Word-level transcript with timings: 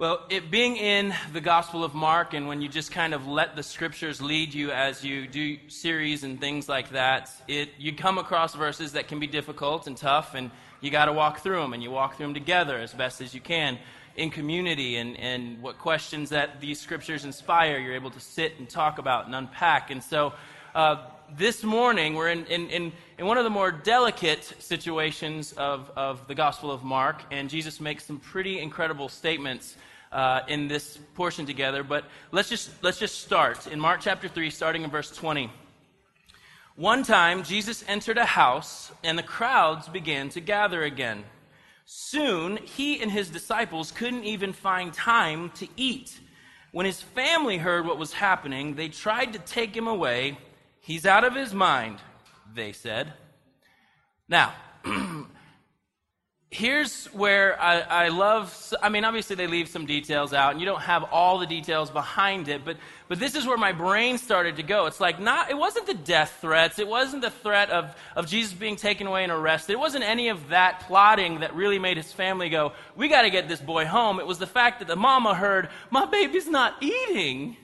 Well, 0.00 0.24
it 0.30 0.50
being 0.50 0.78
in 0.78 1.14
the 1.34 1.42
Gospel 1.42 1.84
of 1.84 1.94
Mark, 1.94 2.32
and 2.32 2.48
when 2.48 2.62
you 2.62 2.70
just 2.70 2.90
kind 2.90 3.12
of 3.12 3.26
let 3.26 3.54
the 3.54 3.62
scriptures 3.62 4.22
lead 4.22 4.54
you 4.54 4.70
as 4.70 5.04
you 5.04 5.26
do 5.26 5.58
series 5.68 6.24
and 6.24 6.40
things 6.40 6.70
like 6.70 6.92
that, 6.92 7.30
it, 7.46 7.68
you 7.76 7.94
come 7.94 8.16
across 8.16 8.54
verses 8.54 8.92
that 8.92 9.08
can 9.08 9.20
be 9.20 9.26
difficult 9.26 9.86
and 9.86 9.98
tough, 9.98 10.34
and 10.34 10.50
you 10.80 10.90
got 10.90 11.04
to 11.04 11.12
walk 11.12 11.40
through 11.40 11.60
them, 11.60 11.74
and 11.74 11.82
you 11.82 11.90
walk 11.90 12.16
through 12.16 12.28
them 12.28 12.32
together 12.32 12.78
as 12.78 12.94
best 12.94 13.20
as 13.20 13.34
you 13.34 13.42
can 13.42 13.78
in 14.16 14.30
community, 14.30 14.96
and, 14.96 15.18
and 15.18 15.60
what 15.60 15.76
questions 15.76 16.30
that 16.30 16.62
these 16.62 16.80
scriptures 16.80 17.26
inspire, 17.26 17.76
you're 17.76 17.92
able 17.92 18.10
to 18.10 18.20
sit 18.20 18.58
and 18.58 18.70
talk 18.70 18.96
about 18.96 19.26
and 19.26 19.34
unpack. 19.34 19.90
And 19.90 20.02
so, 20.02 20.32
uh, 20.74 20.96
this 21.36 21.62
morning, 21.62 22.14
we're 22.14 22.30
in, 22.30 22.46
in, 22.46 22.68
in, 22.70 22.92
in, 23.18 23.26
one 23.26 23.38
of 23.38 23.44
the 23.44 23.50
more 23.50 23.70
delicate 23.70 24.44
situations 24.58 25.52
of, 25.52 25.90
of 25.96 26.26
the 26.26 26.34
Gospel 26.34 26.70
of 26.70 26.82
Mark, 26.82 27.22
and 27.30 27.48
Jesus 27.48 27.80
makes 27.80 28.04
some 28.04 28.18
pretty 28.18 28.58
incredible 28.58 29.08
statements 29.08 29.76
uh, 30.12 30.40
in 30.48 30.68
this 30.68 30.98
portion 31.14 31.46
together, 31.46 31.82
but 31.82 32.04
let's 32.32 32.48
just, 32.48 32.70
let's 32.82 32.98
just 32.98 33.20
start. 33.22 33.66
In 33.66 33.78
Mark 33.78 34.00
chapter 34.00 34.28
3, 34.28 34.50
starting 34.50 34.82
in 34.82 34.90
verse 34.90 35.10
20. 35.10 35.50
One 36.76 37.02
time, 37.02 37.42
Jesus 37.42 37.84
entered 37.86 38.18
a 38.18 38.24
house, 38.24 38.90
and 39.04 39.18
the 39.18 39.22
crowds 39.22 39.88
began 39.88 40.30
to 40.30 40.40
gather 40.40 40.82
again. 40.82 41.24
Soon, 41.84 42.56
he 42.56 43.00
and 43.02 43.10
his 43.10 43.28
disciples 43.28 43.92
couldn't 43.92 44.24
even 44.24 44.52
find 44.52 44.92
time 44.92 45.50
to 45.50 45.68
eat. 45.76 46.18
When 46.72 46.86
his 46.86 47.02
family 47.02 47.58
heard 47.58 47.84
what 47.84 47.98
was 47.98 48.12
happening, 48.12 48.74
they 48.76 48.88
tried 48.88 49.32
to 49.32 49.38
take 49.40 49.76
him 49.76 49.88
away. 49.88 50.38
He's 50.90 51.06
out 51.06 51.22
of 51.22 51.36
his 51.36 51.54
mind, 51.54 51.98
they 52.52 52.72
said. 52.72 53.12
Now, 54.28 54.52
here's 56.50 57.06
where 57.12 57.62
I, 57.62 57.78
I, 57.78 58.08
love 58.08 58.74
i 58.82 58.88
mean 58.88 59.04
obviously 59.04 59.36
they 59.36 59.46
leave 59.46 59.68
some 59.68 59.86
details 59.86 60.32
out 60.32 60.50
and 60.50 60.58
you 60.58 60.66
don't 60.66 60.80
have 60.80 61.04
all 61.12 61.38
the 61.38 61.46
details 61.46 61.92
behind 61.92 62.48
it 62.48 62.64
but 62.64 62.76
but 63.06 63.20
this 63.20 63.36
is 63.36 63.46
where 63.46 63.56
my 63.56 63.70
brain 63.70 64.18
started 64.18 64.56
to 64.56 64.64
go. 64.64 64.86
It's 64.86 64.98
like 64.98 65.20
not 65.20 65.48
it 65.48 65.56
wasn't 65.56 65.86
the 65.86 65.94
death 65.94 66.38
threats 66.40 66.80
it 66.80 66.88
wasn't 66.88 67.22
the 67.22 67.30
threat 67.30 67.70
of 67.70 67.94
of 68.16 68.26
jesus 68.26 68.52
being 68.52 68.74
taken 68.74 69.06
away 69.06 69.22
and 69.22 69.30
arrested 69.30 69.74
it 69.74 69.78
wasn't 69.78 70.02
any 70.02 70.26
of 70.26 70.48
that 70.48 70.80
plotting 70.80 71.38
that 71.38 71.54
really 71.54 71.78
made 71.78 71.98
his 71.98 72.12
family 72.12 72.48
go 72.48 72.72
we 72.96 73.06
got 73.06 73.22
to 73.22 73.30
get 73.30 73.46
this 73.46 73.60
boy 73.60 73.84
home. 73.84 74.18
It 74.18 74.26
was 74.26 74.38
the 74.38 74.48
fact 74.48 74.80
that 74.80 74.88
the 74.88 74.96
mama 74.96 75.36
heard 75.36 75.68
my 75.90 76.04
baby's 76.04 76.48
not 76.48 76.82
eating 76.82 77.56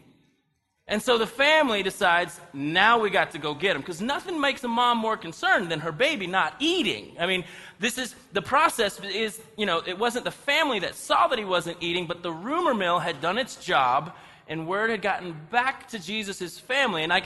and 0.89 1.03
so 1.03 1.19
the 1.19 1.27
family 1.27 1.83
decides, 1.83 2.41
now 2.53 3.01
we 3.01 3.11
got 3.11 3.33
to 3.33 3.39
go 3.39 3.55
get 3.55 3.75
him. 3.75 3.83
Because 3.83 4.01
nothing 4.01 4.41
makes 4.41 4.63
a 4.63 4.69
mom 4.69 4.99
more 4.99 5.17
concerned 5.17 5.69
than 5.69 5.81
her 5.81 5.91
baby 5.91 6.29
not 6.29 6.55
eating. 6.61 7.17
I 7.19 7.27
mean, 7.27 7.45
this 7.81 7.99
is, 7.99 8.15
the 8.33 8.43
process 8.43 9.01
is, 9.01 9.41
you 9.57 9.67
know, 9.67 9.83
it 9.85 9.99
wasn't 9.99 10.25
the 10.25 10.31
family 10.31 10.79
that 10.81 10.95
saw 10.95 11.27
that 11.27 11.41
he 11.41 11.45
wasn't 11.45 11.79
eating, 11.81 12.07
but 12.07 12.23
the 12.23 12.31
rumor 12.31 12.73
mill 12.73 13.01
had 13.01 13.21
done 13.21 13.37
its 13.37 13.57
job, 13.57 14.15
and 14.47 14.69
word 14.69 14.91
had 14.91 15.03
gotten 15.03 15.37
back 15.51 15.89
to 15.89 15.99
Jesus' 15.99 16.57
family. 16.57 17.03
And 17.03 17.13
I, 17.13 17.23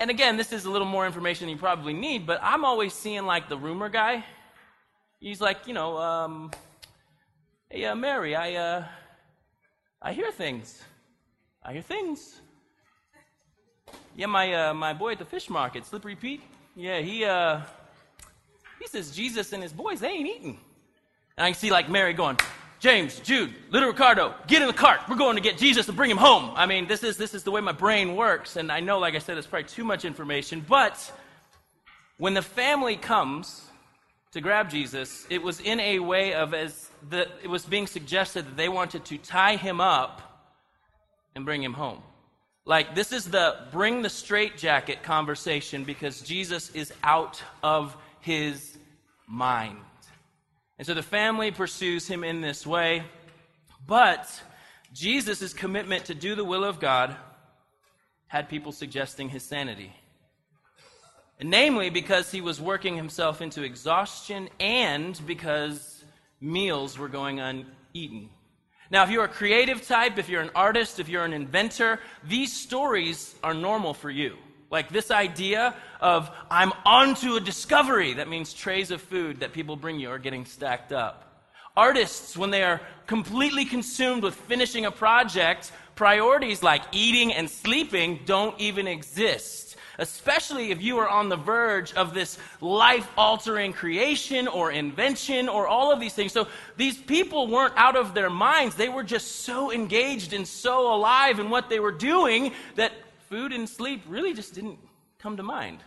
and 0.00 0.10
again, 0.10 0.36
this 0.36 0.52
is 0.52 0.64
a 0.64 0.70
little 0.70 0.88
more 0.88 1.06
information 1.06 1.48
you 1.48 1.56
probably 1.56 1.92
need, 1.92 2.26
but 2.26 2.40
I'm 2.42 2.64
always 2.64 2.92
seeing 2.94 3.26
like 3.26 3.48
the 3.48 3.56
rumor 3.56 3.88
guy. 3.88 4.24
He's 5.20 5.40
like, 5.40 5.68
you 5.68 5.72
know, 5.72 5.96
um, 5.98 6.50
hey, 7.70 7.84
uh, 7.84 7.94
Mary, 7.94 8.34
I, 8.34 8.54
uh, 8.54 8.84
I 10.02 10.12
hear 10.14 10.32
things. 10.32 10.82
I 11.62 11.74
hear 11.74 11.82
things. 11.82 12.40
Yeah, 14.16 14.26
my, 14.26 14.52
uh, 14.52 14.74
my 14.74 14.92
boy 14.92 15.12
at 15.12 15.18
the 15.18 15.24
fish 15.24 15.50
market, 15.50 15.84
Slippery 15.86 16.16
Pete, 16.16 16.42
yeah, 16.76 17.00
he, 17.00 17.24
uh, 17.24 17.60
he 18.80 18.86
says 18.86 19.10
Jesus 19.10 19.52
and 19.52 19.62
his 19.62 19.72
boys, 19.72 20.00
they 20.00 20.08
ain't 20.08 20.28
eating. 20.28 20.58
And 21.36 21.44
I 21.44 21.50
can 21.50 21.58
see 21.58 21.70
like 21.70 21.88
Mary 21.88 22.12
going, 22.12 22.38
James, 22.80 23.18
Jude, 23.20 23.54
little 23.70 23.88
Ricardo, 23.88 24.34
get 24.46 24.60
in 24.60 24.68
the 24.68 24.74
cart. 24.74 25.00
We're 25.08 25.16
going 25.16 25.36
to 25.36 25.42
get 25.42 25.56
Jesus 25.56 25.88
and 25.88 25.96
bring 25.96 26.10
him 26.10 26.18
home. 26.18 26.52
I 26.54 26.66
mean, 26.66 26.86
this 26.86 27.02
is, 27.02 27.16
this 27.16 27.32
is 27.32 27.42
the 27.42 27.50
way 27.50 27.60
my 27.60 27.72
brain 27.72 28.14
works. 28.14 28.56
And 28.56 28.70
I 28.70 28.80
know, 28.80 28.98
like 28.98 29.14
I 29.14 29.18
said, 29.18 29.38
it's 29.38 29.46
probably 29.46 29.68
too 29.68 29.84
much 29.84 30.04
information. 30.04 30.64
But 30.68 31.12
when 32.18 32.34
the 32.34 32.42
family 32.42 32.96
comes 32.96 33.62
to 34.32 34.40
grab 34.40 34.68
Jesus, 34.68 35.26
it 35.30 35.42
was 35.42 35.60
in 35.60 35.80
a 35.80 35.98
way 35.98 36.34
of 36.34 36.52
as 36.52 36.90
the, 37.08 37.28
it 37.42 37.48
was 37.48 37.64
being 37.64 37.86
suggested 37.86 38.46
that 38.46 38.56
they 38.56 38.68
wanted 38.68 39.04
to 39.06 39.18
tie 39.18 39.56
him 39.56 39.80
up 39.80 40.20
and 41.34 41.44
bring 41.44 41.62
him 41.62 41.72
home. 41.72 42.02
Like, 42.66 42.94
this 42.94 43.12
is 43.12 43.26
the 43.26 43.56
bring 43.72 44.02
the 44.02 44.10
straitjacket 44.10 45.02
conversation 45.02 45.84
because 45.84 46.22
Jesus 46.22 46.70
is 46.70 46.92
out 47.02 47.42
of 47.62 47.96
his 48.20 48.78
mind. 49.26 49.78
And 50.78 50.86
so 50.86 50.94
the 50.94 51.02
family 51.02 51.50
pursues 51.50 52.08
him 52.08 52.24
in 52.24 52.40
this 52.40 52.66
way. 52.66 53.04
But 53.86 54.28
Jesus' 54.92 55.52
commitment 55.52 56.06
to 56.06 56.14
do 56.14 56.34
the 56.34 56.44
will 56.44 56.64
of 56.64 56.80
God 56.80 57.14
had 58.28 58.48
people 58.48 58.72
suggesting 58.72 59.28
his 59.28 59.42
sanity. 59.42 59.92
And 61.38 61.50
namely, 61.50 61.90
because 61.90 62.30
he 62.30 62.40
was 62.40 62.60
working 62.60 62.96
himself 62.96 63.42
into 63.42 63.62
exhaustion 63.62 64.48
and 64.58 65.20
because 65.26 66.04
meals 66.40 66.96
were 66.96 67.08
going 67.08 67.40
uneaten. 67.40 68.30
Now, 68.90 69.02
if 69.04 69.10
you're 69.10 69.24
a 69.24 69.28
creative 69.28 69.86
type, 69.86 70.18
if 70.18 70.28
you're 70.28 70.42
an 70.42 70.50
artist, 70.54 71.00
if 71.00 71.08
you're 71.08 71.24
an 71.24 71.32
inventor, 71.32 72.00
these 72.22 72.52
stories 72.52 73.34
are 73.42 73.54
normal 73.54 73.94
for 73.94 74.10
you. 74.10 74.36
Like 74.70 74.90
this 74.90 75.10
idea 75.10 75.74
of, 76.00 76.30
I'm 76.50 76.72
onto 76.84 77.36
a 77.36 77.40
discovery. 77.40 78.14
That 78.14 78.28
means 78.28 78.52
trays 78.52 78.90
of 78.90 79.00
food 79.00 79.40
that 79.40 79.52
people 79.52 79.76
bring 79.76 79.98
you 79.98 80.10
are 80.10 80.18
getting 80.18 80.44
stacked 80.44 80.92
up. 80.92 81.20
Artists, 81.76 82.36
when 82.36 82.50
they 82.50 82.62
are 82.62 82.80
completely 83.06 83.64
consumed 83.64 84.22
with 84.22 84.34
finishing 84.34 84.86
a 84.86 84.90
project, 84.90 85.72
priorities 85.94 86.62
like 86.62 86.82
eating 86.92 87.32
and 87.32 87.48
sleeping 87.48 88.20
don't 88.26 88.58
even 88.60 88.86
exist 88.86 89.63
especially 89.98 90.70
if 90.70 90.82
you 90.82 90.98
are 90.98 91.08
on 91.08 91.28
the 91.28 91.36
verge 91.36 91.92
of 91.94 92.14
this 92.14 92.38
life 92.60 93.08
altering 93.16 93.72
creation 93.72 94.48
or 94.48 94.72
invention 94.72 95.48
or 95.48 95.66
all 95.66 95.92
of 95.92 96.00
these 96.00 96.14
things. 96.14 96.32
So 96.32 96.48
these 96.76 96.96
people 96.96 97.46
weren't 97.46 97.74
out 97.76 97.96
of 97.96 98.14
their 98.14 98.30
minds. 98.30 98.74
They 98.74 98.88
were 98.88 99.04
just 99.04 99.40
so 99.40 99.72
engaged 99.72 100.32
and 100.32 100.46
so 100.46 100.94
alive 100.94 101.38
in 101.38 101.50
what 101.50 101.68
they 101.68 101.80
were 101.80 101.92
doing 101.92 102.52
that 102.76 102.92
food 103.28 103.52
and 103.52 103.68
sleep 103.68 104.02
really 104.08 104.34
just 104.34 104.54
didn't 104.54 104.78
come 105.18 105.36
to 105.36 105.42
mind. 105.42 105.78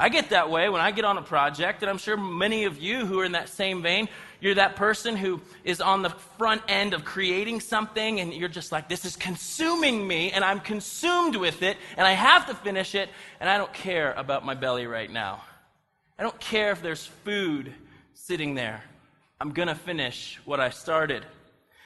I 0.00 0.10
get 0.10 0.30
that 0.30 0.48
way 0.48 0.68
when 0.68 0.80
I 0.80 0.92
get 0.92 1.04
on 1.04 1.18
a 1.18 1.22
project, 1.22 1.82
and 1.82 1.90
I'm 1.90 1.98
sure 1.98 2.16
many 2.16 2.64
of 2.64 2.78
you 2.78 3.04
who 3.04 3.18
are 3.18 3.24
in 3.24 3.32
that 3.32 3.48
same 3.48 3.82
vein, 3.82 4.08
you're 4.40 4.54
that 4.54 4.76
person 4.76 5.16
who 5.16 5.40
is 5.64 5.80
on 5.80 6.02
the 6.02 6.10
front 6.10 6.62
end 6.68 6.94
of 6.94 7.04
creating 7.04 7.60
something, 7.60 8.20
and 8.20 8.32
you're 8.32 8.48
just 8.48 8.70
like, 8.70 8.88
this 8.88 9.04
is 9.04 9.16
consuming 9.16 10.06
me, 10.06 10.30
and 10.30 10.44
I'm 10.44 10.60
consumed 10.60 11.34
with 11.34 11.62
it, 11.62 11.76
and 11.96 12.06
I 12.06 12.12
have 12.12 12.46
to 12.46 12.54
finish 12.54 12.94
it, 12.94 13.08
and 13.40 13.50
I 13.50 13.58
don't 13.58 13.72
care 13.72 14.12
about 14.12 14.44
my 14.44 14.54
belly 14.54 14.86
right 14.86 15.10
now. 15.10 15.42
I 16.16 16.22
don't 16.22 16.38
care 16.38 16.70
if 16.70 16.80
there's 16.80 17.04
food 17.04 17.72
sitting 18.14 18.54
there. 18.54 18.84
I'm 19.40 19.52
going 19.52 19.68
to 19.68 19.74
finish 19.74 20.38
what 20.44 20.60
I 20.60 20.70
started. 20.70 21.24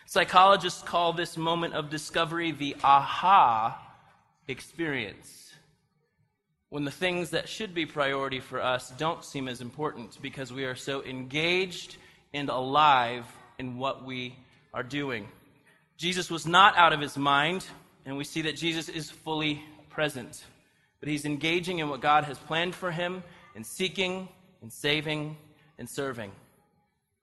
Psychologists 0.04 0.82
call 0.82 1.14
this 1.14 1.38
moment 1.38 1.72
of 1.72 1.88
discovery 1.88 2.52
the 2.52 2.76
aha 2.84 3.80
experience 4.48 5.51
when 6.72 6.86
the 6.86 6.90
things 6.90 7.28
that 7.28 7.50
should 7.50 7.74
be 7.74 7.84
priority 7.84 8.40
for 8.40 8.58
us 8.58 8.94
don't 8.96 9.26
seem 9.26 9.46
as 9.46 9.60
important 9.60 10.16
because 10.22 10.50
we 10.50 10.64
are 10.64 10.74
so 10.74 11.04
engaged 11.04 11.98
and 12.32 12.48
alive 12.48 13.26
in 13.58 13.76
what 13.76 14.06
we 14.06 14.34
are 14.72 14.82
doing. 14.82 15.28
Jesus 15.98 16.30
was 16.30 16.46
not 16.46 16.74
out 16.78 16.94
of 16.94 17.00
his 17.00 17.18
mind, 17.18 17.66
and 18.06 18.16
we 18.16 18.24
see 18.24 18.40
that 18.40 18.56
Jesus 18.56 18.88
is 18.88 19.10
fully 19.10 19.62
present. 19.90 20.44
But 21.00 21.10
he's 21.10 21.26
engaging 21.26 21.80
in 21.80 21.90
what 21.90 22.00
God 22.00 22.24
has 22.24 22.38
planned 22.38 22.74
for 22.74 22.90
him 22.90 23.22
in 23.54 23.64
seeking 23.64 24.26
and 24.62 24.72
saving 24.72 25.36
and 25.78 25.86
serving. 25.86 26.32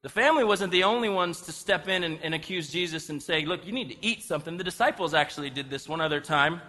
The 0.04 0.10
family 0.10 0.44
wasn't 0.44 0.72
the 0.72 0.84
only 0.84 1.10
ones 1.10 1.42
to 1.42 1.52
step 1.52 1.88
in 1.88 2.04
and, 2.04 2.20
and 2.22 2.36
accuse 2.36 2.70
Jesus 2.70 3.10
and 3.10 3.20
say, 3.20 3.46
Look, 3.46 3.66
you 3.66 3.72
need 3.72 3.90
to 3.90 4.06
eat 4.06 4.22
something. 4.22 4.58
The 4.58 4.64
disciples 4.64 5.16
actually 5.16 5.50
did 5.50 5.72
this 5.72 5.90
one 5.90 6.02
other 6.02 6.22
time 6.22 6.62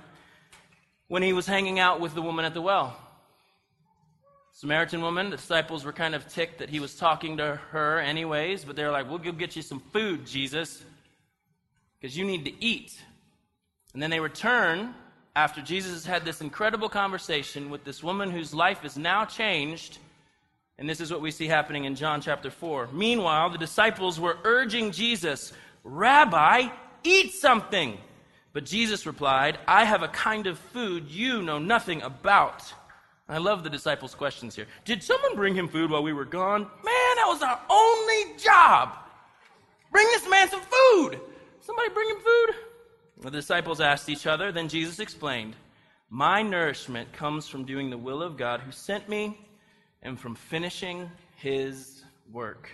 when 1.11 1.25
he 1.25 1.33
was 1.33 1.45
hanging 1.45 1.81
out 1.81 1.99
with 1.99 2.15
the 2.15 2.23
woman 2.23 2.45
at 2.45 2.55
the 2.55 2.63
well. 2.63 2.97
Samaritan 4.53 5.03
woman, 5.03 5.29
the 5.29 5.37
disciples 5.37 5.85
were 5.85 5.93
kind 5.93 6.15
of 6.15 6.29
ticked 6.29 6.61
that 6.61 6.71
he 6.71 6.79
was 6.79 6.95
talking 6.95 7.39
to 7.39 7.57
her 7.73 7.99
anyways, 7.99 8.65
but 8.65 8.77
they're 8.77 8.93
like, 8.93 9.11
We'll 9.11 9.19
go 9.19 9.33
get 9.33 9.57
you 9.57 9.63
some 9.63 9.81
food, 9.93 10.25
Jesus, 10.25 10.85
because 11.99 12.17
you 12.17 12.25
need 12.25 12.45
to 12.45 12.65
eat. 12.65 12.97
And 13.93 14.01
then 14.01 14.11
they 14.11 14.21
return 14.21 14.95
after 15.35 15.61
Jesus 15.61 15.95
has 15.95 16.07
had 16.07 16.25
this 16.25 16.41
incredible 16.41 16.89
conversation 16.89 17.71
with 17.71 17.83
this 17.83 18.05
woman 18.05 18.31
whose 18.31 18.55
life 18.55 18.85
is 18.85 18.97
now 18.97 19.25
changed. 19.25 19.99
And 20.79 20.89
this 20.89 21.01
is 21.01 21.11
what 21.11 21.23
we 21.23 21.33
see 21.33 21.49
happening 21.49 21.87
in 21.87 21.97
John 21.97 22.21
chapter 22.21 22.53
4. 22.53 22.91
Meanwhile, 22.93 23.51
the 23.51 23.59
disciples 23.59 24.21
were 24.21 24.39
urging 24.45 24.93
Jesus, 24.93 25.53
Rabbi, 25.83 26.69
eat 27.03 27.33
something. 27.35 27.99
But 28.53 28.65
Jesus 28.65 29.07
replied, 29.07 29.59
I 29.67 29.85
have 29.85 30.03
a 30.03 30.09
kind 30.09 30.47
of 30.47 30.59
food 30.59 31.09
you 31.09 31.43
know 31.43 31.59
nothing 31.59 32.03
about. 32.03 32.73
I 33.29 33.39
love 33.39 33.63
the 33.63 33.71
disciples' 33.71 34.15
questions 34.15 34.57
here. 34.57 34.67
Did 34.85 35.05
someone 35.05 35.37
bring 35.37 35.55
him 35.55 35.69
food 35.69 35.91
while 35.91 36.03
we 36.03 36.13
were 36.13 36.25
gone? 36.25 36.63
Man, 36.63 37.17
that 37.17 37.27
was 37.29 37.43
our 37.43 37.61
only 37.71 38.37
job. 38.39 38.97
Bring 39.93 40.07
this 40.09 40.29
man 40.29 40.49
some 40.51 40.61
food. 40.63 41.21
Somebody 41.61 41.91
bring 41.91 42.11
him 42.11 42.17
food? 42.17 42.55
The 43.23 43.31
disciples 43.31 43.81
asked 43.81 44.09
each 44.09 44.27
other. 44.27 44.51
Then 44.51 44.69
Jesus 44.69 44.99
explained, 44.99 45.55
My 46.09 46.43
nourishment 46.43 47.13
comes 47.13 47.47
from 47.47 47.65
doing 47.65 47.91
the 47.91 47.99
will 47.99 48.23
of 48.23 48.37
God 48.37 48.61
who 48.61 48.73
sent 48.73 49.09
me 49.09 49.39
and 50.03 50.19
from 50.19 50.35
finishing 50.35 51.09
his 51.37 52.03
work. 52.33 52.69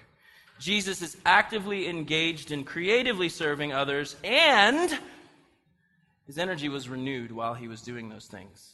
Jesus 0.59 1.03
is 1.03 1.19
actively 1.27 1.89
engaged 1.89 2.51
in 2.51 2.65
creatively 2.65 3.29
serving 3.29 3.73
others, 3.73 4.17
and 4.25 4.99
his 6.27 6.39
energy 6.39 6.69
was 6.69 6.89
renewed 6.89 7.31
while 7.31 7.55
he 7.55 7.69
was 7.69 7.83
doing 7.83 8.09
those 8.09 8.27
things. 8.27 8.73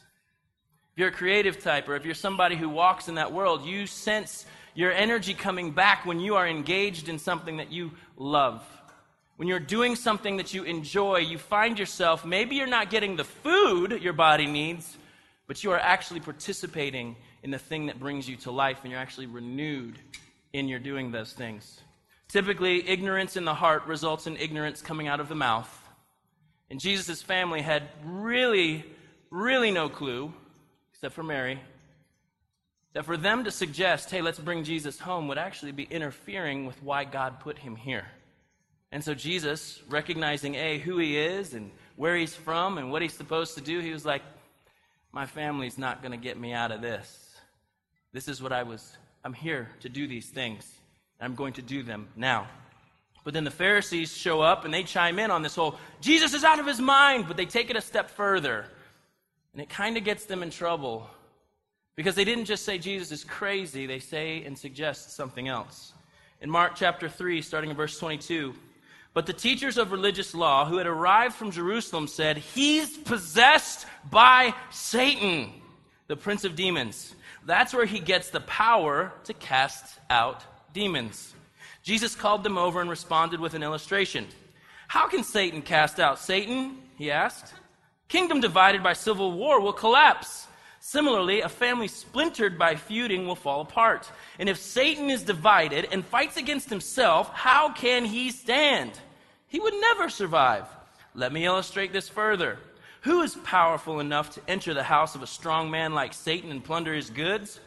If 0.92 0.98
you're 0.98 1.08
a 1.08 1.12
creative 1.12 1.62
type, 1.62 1.88
or 1.88 1.96
if 1.96 2.04
you're 2.04 2.14
somebody 2.14 2.56
who 2.56 2.68
walks 2.68 3.08
in 3.08 3.14
that 3.14 3.32
world, 3.32 3.64
you 3.64 3.86
sense 3.86 4.44
your 4.74 4.92
energy 4.92 5.34
coming 5.34 5.70
back 5.70 6.04
when 6.06 6.20
you 6.20 6.36
are 6.36 6.46
engaged 6.46 7.08
in 7.08 7.18
something 7.18 7.58
that 7.58 7.72
you 7.72 7.92
love. 8.16 8.62
When 9.36 9.48
you're 9.48 9.58
doing 9.58 9.96
something 9.96 10.36
that 10.36 10.54
you 10.54 10.64
enjoy, 10.64 11.18
you 11.18 11.38
find 11.38 11.78
yourself, 11.78 12.24
maybe 12.24 12.56
you're 12.56 12.66
not 12.66 12.90
getting 12.90 13.16
the 13.16 13.24
food 13.24 14.02
your 14.02 14.12
body 14.12 14.46
needs, 14.46 14.96
but 15.46 15.64
you 15.64 15.72
are 15.72 15.78
actually 15.78 16.20
participating 16.20 17.16
in 17.42 17.50
the 17.50 17.58
thing 17.58 17.86
that 17.86 17.98
brings 17.98 18.28
you 18.28 18.36
to 18.36 18.50
life, 18.50 18.80
and 18.82 18.90
you're 18.90 19.00
actually 19.00 19.26
renewed 19.26 19.98
in 20.52 20.68
your 20.68 20.78
doing 20.78 21.10
those 21.10 21.32
things. 21.32 21.80
Typically, 22.28 22.88
ignorance 22.88 23.36
in 23.36 23.44
the 23.44 23.54
heart 23.54 23.86
results 23.86 24.26
in 24.26 24.36
ignorance 24.36 24.80
coming 24.80 25.08
out 25.08 25.20
of 25.20 25.28
the 25.28 25.34
mouth. 25.34 25.81
And 26.72 26.80
Jesus' 26.80 27.20
family 27.20 27.60
had 27.60 27.82
really, 28.02 28.82
really 29.28 29.70
no 29.70 29.90
clue, 29.90 30.32
except 30.94 31.14
for 31.14 31.22
Mary, 31.22 31.60
that 32.94 33.04
for 33.04 33.18
them 33.18 33.44
to 33.44 33.50
suggest, 33.50 34.10
hey, 34.10 34.22
let's 34.22 34.38
bring 34.38 34.64
Jesus 34.64 34.98
home, 34.98 35.28
would 35.28 35.36
actually 35.36 35.72
be 35.72 35.82
interfering 35.82 36.64
with 36.64 36.82
why 36.82 37.04
God 37.04 37.40
put 37.40 37.58
him 37.58 37.76
here. 37.76 38.06
And 38.90 39.04
so 39.04 39.12
Jesus, 39.12 39.82
recognizing 39.90 40.54
A, 40.54 40.78
who 40.78 40.96
he 40.96 41.18
is 41.18 41.52
and 41.52 41.70
where 41.96 42.16
he's 42.16 42.34
from 42.34 42.78
and 42.78 42.90
what 42.90 43.02
he's 43.02 43.12
supposed 43.12 43.54
to 43.56 43.60
do, 43.60 43.80
he 43.80 43.90
was 43.90 44.06
like, 44.06 44.22
my 45.12 45.26
family's 45.26 45.76
not 45.76 46.00
going 46.00 46.12
to 46.12 46.16
get 46.16 46.40
me 46.40 46.54
out 46.54 46.72
of 46.72 46.80
this. 46.80 47.36
This 48.14 48.28
is 48.28 48.42
what 48.42 48.50
I 48.50 48.62
was, 48.62 48.96
I'm 49.22 49.34
here 49.34 49.68
to 49.80 49.90
do 49.90 50.08
these 50.08 50.30
things. 50.30 50.66
I'm 51.20 51.34
going 51.34 51.52
to 51.52 51.62
do 51.62 51.82
them 51.82 52.08
now. 52.16 52.46
But 53.24 53.34
then 53.34 53.44
the 53.44 53.50
Pharisees 53.50 54.16
show 54.16 54.40
up 54.40 54.64
and 54.64 54.74
they 54.74 54.82
chime 54.82 55.18
in 55.18 55.30
on 55.30 55.42
this 55.42 55.54
whole 55.54 55.78
Jesus 56.00 56.34
is 56.34 56.44
out 56.44 56.58
of 56.58 56.66
his 56.66 56.80
mind, 56.80 57.26
but 57.28 57.36
they 57.36 57.46
take 57.46 57.70
it 57.70 57.76
a 57.76 57.80
step 57.80 58.10
further. 58.10 58.66
And 59.52 59.62
it 59.62 59.68
kind 59.68 59.96
of 59.96 60.04
gets 60.04 60.24
them 60.24 60.42
in 60.42 60.50
trouble 60.50 61.08
because 61.94 62.14
they 62.14 62.24
didn't 62.24 62.46
just 62.46 62.64
say 62.64 62.78
Jesus 62.78 63.12
is 63.12 63.24
crazy, 63.24 63.86
they 63.86 63.98
say 63.98 64.44
and 64.44 64.58
suggest 64.58 65.14
something 65.14 65.46
else. 65.46 65.92
In 66.40 66.50
Mark 66.50 66.72
chapter 66.74 67.08
3, 67.08 67.42
starting 67.42 67.70
in 67.70 67.76
verse 67.76 67.98
22, 67.98 68.54
but 69.14 69.26
the 69.26 69.32
teachers 69.32 69.76
of 69.76 69.92
religious 69.92 70.34
law 70.34 70.64
who 70.64 70.78
had 70.78 70.86
arrived 70.86 71.34
from 71.34 71.50
Jerusalem 71.50 72.08
said, 72.08 72.38
He's 72.38 72.96
possessed 72.96 73.86
by 74.10 74.54
Satan, 74.70 75.52
the 76.06 76.16
prince 76.16 76.44
of 76.44 76.56
demons. 76.56 77.14
That's 77.44 77.74
where 77.74 77.84
he 77.84 77.98
gets 77.98 78.30
the 78.30 78.40
power 78.40 79.12
to 79.24 79.34
cast 79.34 79.98
out 80.08 80.42
demons. 80.72 81.34
Jesus 81.82 82.14
called 82.14 82.44
them 82.44 82.58
over 82.58 82.80
and 82.80 82.88
responded 82.88 83.40
with 83.40 83.54
an 83.54 83.62
illustration. 83.62 84.26
How 84.88 85.08
can 85.08 85.24
Satan 85.24 85.62
cast 85.62 85.98
out 85.98 86.18
Satan? 86.18 86.76
He 86.96 87.10
asked. 87.10 87.54
Kingdom 88.08 88.40
divided 88.40 88.82
by 88.82 88.92
civil 88.92 89.32
war 89.32 89.60
will 89.60 89.72
collapse. 89.72 90.46
Similarly, 90.80 91.40
a 91.40 91.48
family 91.48 91.88
splintered 91.88 92.58
by 92.58 92.74
feuding 92.74 93.26
will 93.26 93.36
fall 93.36 93.60
apart. 93.60 94.10
And 94.38 94.48
if 94.48 94.58
Satan 94.58 95.10
is 95.10 95.22
divided 95.22 95.88
and 95.90 96.04
fights 96.04 96.36
against 96.36 96.68
himself, 96.68 97.30
how 97.32 97.72
can 97.72 98.04
he 98.04 98.30
stand? 98.30 98.92
He 99.48 99.60
would 99.60 99.74
never 99.74 100.08
survive. 100.08 100.66
Let 101.14 101.32
me 101.32 101.46
illustrate 101.46 101.92
this 101.92 102.08
further. 102.08 102.58
Who 103.02 103.22
is 103.22 103.34
powerful 103.44 104.00
enough 104.00 104.30
to 104.34 104.40
enter 104.46 104.74
the 104.74 104.82
house 104.82 105.14
of 105.14 105.22
a 105.22 105.26
strong 105.26 105.70
man 105.70 105.94
like 105.94 106.12
Satan 106.12 106.50
and 106.50 106.64
plunder 106.64 106.94
his 106.94 107.10
goods? 107.10 107.60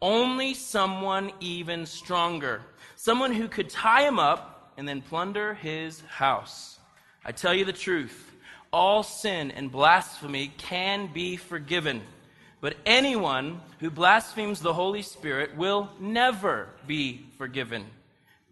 Only 0.00 0.54
someone 0.54 1.32
even 1.40 1.86
stronger. 1.86 2.62
Someone 3.02 3.32
who 3.32 3.48
could 3.48 3.70
tie 3.70 4.02
him 4.06 4.18
up 4.18 4.74
and 4.76 4.86
then 4.86 5.00
plunder 5.00 5.54
his 5.54 6.02
house. 6.02 6.78
I 7.24 7.32
tell 7.32 7.54
you 7.54 7.64
the 7.64 7.72
truth 7.72 8.30
all 8.74 9.02
sin 9.02 9.50
and 9.52 9.72
blasphemy 9.72 10.52
can 10.58 11.10
be 11.10 11.38
forgiven. 11.38 12.02
But 12.60 12.76
anyone 12.84 13.62
who 13.78 13.90
blasphemes 13.90 14.60
the 14.60 14.74
Holy 14.74 15.00
Spirit 15.00 15.56
will 15.56 15.88
never 15.98 16.68
be 16.86 17.24
forgiven. 17.38 17.86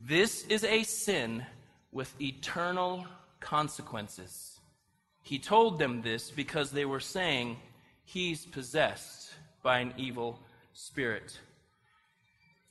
This 0.03 0.47
is 0.47 0.65
a 0.65 0.83
sin 0.83 1.45
with 1.93 2.19
eternal 2.19 3.07
consequences. 3.41 4.61
He 5.21 5.39
told 5.39 5.79
them 5.79 6.01
this 6.01 6.31
because 6.31 6.71
they 6.71 6.87
were 6.87 7.01
saying, 7.01 7.59
He's 8.07 8.47
possessed 8.47 9.31
by 9.63 9.81
an 9.81 9.93
evil 9.99 10.41
spirit. 10.73 11.39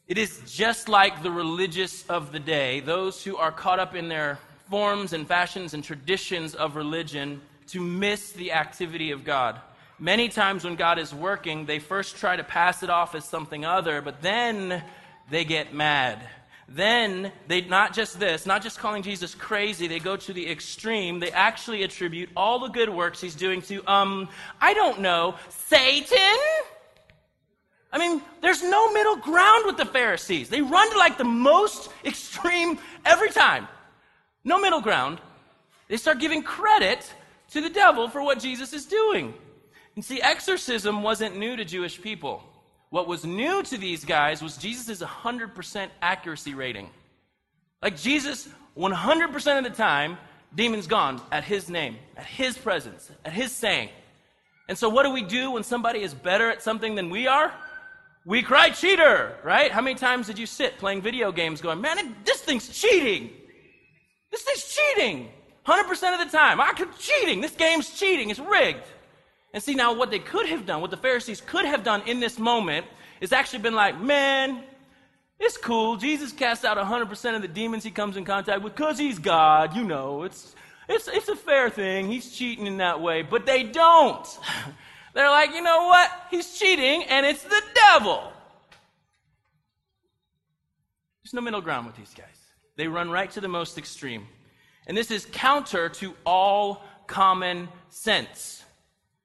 It 0.08 0.18
is 0.18 0.40
just 0.46 0.88
like 0.88 1.22
the 1.22 1.32
religious 1.32 2.06
of 2.08 2.32
the 2.32 2.40
day, 2.40 2.80
those 2.80 3.22
who 3.24 3.36
are 3.36 3.52
caught 3.52 3.80
up 3.80 3.94
in 3.94 4.08
their 4.08 4.40
forms 4.70 5.12
and 5.12 5.28
fashions 5.28 5.74
and 5.74 5.84
traditions 5.84 6.56
of 6.56 6.78
religion, 6.78 7.42
to 7.68 7.82
miss 7.82 8.32
the 8.32 8.54
activity 8.54 9.12
of 9.12 9.26
God. 9.26 9.60
Many 10.00 10.30
times 10.30 10.64
when 10.64 10.78
God 10.78 10.98
is 10.98 11.14
working, 11.14 11.66
they 11.66 11.80
first 11.80 12.16
try 12.16 12.38
to 12.38 12.44
pass 12.44 12.84
it 12.84 12.90
off 12.90 13.16
as 13.16 13.26
something 13.26 13.66
other, 13.66 14.02
but 14.02 14.22
then 14.22 14.82
they 15.30 15.44
get 15.44 15.74
mad. 15.74 16.20
Then 16.70 17.32
they 17.48 17.62
not 17.62 17.94
just 17.94 18.18
this, 18.18 18.46
not 18.46 18.62
just 18.62 18.80
calling 18.80 19.04
Jesus 19.04 19.36
crazy, 19.36 19.88
they 19.88 20.00
go 20.00 20.16
to 20.16 20.32
the 20.32 20.50
extreme. 20.50 21.20
They 21.20 21.32
actually 21.32 21.84
attribute 21.84 22.30
all 22.36 22.60
the 22.60 22.70
good 22.70 22.90
works 22.90 23.20
he's 23.20 23.36
doing 23.36 23.62
to 23.64 23.86
um 23.92 24.30
I 24.62 24.74
don't 24.74 25.02
know, 25.02 25.36
Satan? 25.50 26.38
I 27.98 28.00
mean, 28.00 28.22
there's 28.42 28.62
no 28.62 28.94
middle 28.94 29.16
ground 29.16 29.66
with 29.66 29.78
the 29.78 29.86
Pharisees. 29.86 30.50
They 30.50 30.62
run 30.62 30.92
to 30.92 31.00
like 31.00 31.18
the 31.18 31.24
most 31.24 31.90
extreme 32.06 32.78
every 33.04 33.32
time. 33.32 33.68
No 34.44 34.60
middle 34.60 34.82
ground. 34.82 35.20
They 35.88 35.98
start 35.98 36.20
giving 36.20 36.44
credit 36.44 37.12
to 37.52 37.62
the 37.62 37.72
devil 37.72 38.08
for 38.08 38.22
what 38.22 38.38
Jesus 38.38 38.72
is 38.72 38.86
doing. 38.86 39.34
And 39.96 40.06
see, 40.06 40.22
exorcism 40.22 41.02
wasn't 41.02 41.38
new 41.38 41.56
to 41.56 41.66
Jewish 41.66 42.00
people. 42.00 42.44
What 42.92 43.08
was 43.08 43.26
new 43.26 43.64
to 43.64 43.80
these 43.80 44.06
guys 44.06 44.44
was 44.44 44.58
Jesus' 44.58 45.02
100% 45.02 45.90
accuracy 46.00 46.54
rating. 46.54 46.92
Like 47.82 47.98
Jesus, 47.98 48.48
100% 48.78 49.58
of 49.58 49.64
the 49.64 49.72
time, 49.72 50.20
demons 50.54 50.86
gone 50.86 51.20
at 51.32 51.44
his 51.44 51.68
name, 51.68 51.98
at 52.16 52.26
his 52.28 52.60
presence, 52.60 53.10
at 53.26 53.34
his 53.34 53.52
saying. 53.52 53.90
And 54.70 54.78
so, 54.78 54.88
what 54.88 55.02
do 55.02 55.12
we 55.12 55.24
do 55.24 55.50
when 55.50 55.64
somebody 55.64 56.04
is 56.04 56.14
better 56.14 56.52
at 56.52 56.62
something 56.62 56.94
than 56.94 57.10
we 57.10 57.26
are? 57.26 57.52
We 58.28 58.42
cry 58.42 58.72
cheater, 58.72 59.38
right? 59.42 59.72
How 59.72 59.80
many 59.80 59.96
times 59.96 60.28
did 60.28 60.38
you 60.38 60.46
sit 60.46 60.78
playing 60.80 61.02
video 61.02 61.32
games 61.32 61.62
going, 61.62 61.80
man, 61.80 62.14
this 62.26 62.42
thing's 62.42 62.68
cheating? 62.68 63.30
This 64.32 64.42
thing's 64.42 64.76
cheating. 64.76 65.30
100% 65.66 65.90
of 66.14 66.30
the 66.30 66.38
time. 66.38 66.60
I 66.60 66.74
could 66.74 66.90
cheating. 67.00 67.40
This 67.40 67.56
game's 67.56 67.98
cheating. 67.98 68.30
It's 68.30 68.42
rigged. 68.42 68.84
And 69.54 69.64
see, 69.64 69.76
now 69.76 69.94
what 69.94 70.12
they 70.12 70.20
could 70.20 70.46
have 70.50 70.66
done, 70.66 70.82
what 70.82 70.92
the 70.92 70.98
Pharisees 70.98 71.40
could 71.40 71.64
have 71.64 71.86
done 71.86 72.02
in 72.06 72.20
this 72.20 72.38
moment, 72.38 72.86
is 73.22 73.32
actually 73.32 73.60
been 73.60 73.76
like, 73.76 73.98
man, 74.02 74.62
it's 75.40 75.56
cool. 75.56 75.96
Jesus 75.96 76.34
casts 76.34 76.66
out 76.66 76.76
100% 76.76 77.36
of 77.36 77.42
the 77.42 77.48
demons 77.48 77.86
he 77.86 77.92
comes 77.92 78.18
in 78.18 78.26
contact 78.26 78.62
with 78.62 78.76
because 78.76 79.00
he's 79.00 79.20
God. 79.20 79.74
You 79.74 79.86
know, 79.86 80.24
it's, 80.24 80.54
it's, 80.90 81.08
it's 81.08 81.30
a 81.30 81.36
fair 81.38 81.70
thing. 81.70 82.12
He's 82.12 82.30
cheating 82.30 82.68
in 82.68 82.76
that 82.78 83.00
way. 83.00 83.22
But 83.22 83.46
they 83.46 83.64
don't. 83.64 84.28
They're 85.18 85.32
like, 85.32 85.56
you 85.56 85.64
know 85.64 85.88
what? 85.88 86.12
He's 86.30 86.60
cheating, 86.60 87.04
and 87.06 87.26
it's 87.26 87.42
the 87.42 87.64
devil. 87.74 88.32
There's 91.24 91.34
no 91.34 91.42
middle 91.42 91.60
ground 91.60 91.88
with 91.88 91.96
these 91.96 92.14
guys. 92.14 92.38
They 92.76 92.88
run 92.88 93.10
right 93.10 93.32
to 93.32 93.42
the 93.42 93.48
most 93.48 93.80
extreme. 93.80 94.28
And 94.86 94.96
this 94.96 95.10
is 95.10 95.26
counter 95.32 95.90
to 95.90 96.14
all 96.24 96.84
common 97.08 97.68
sense. 97.90 98.64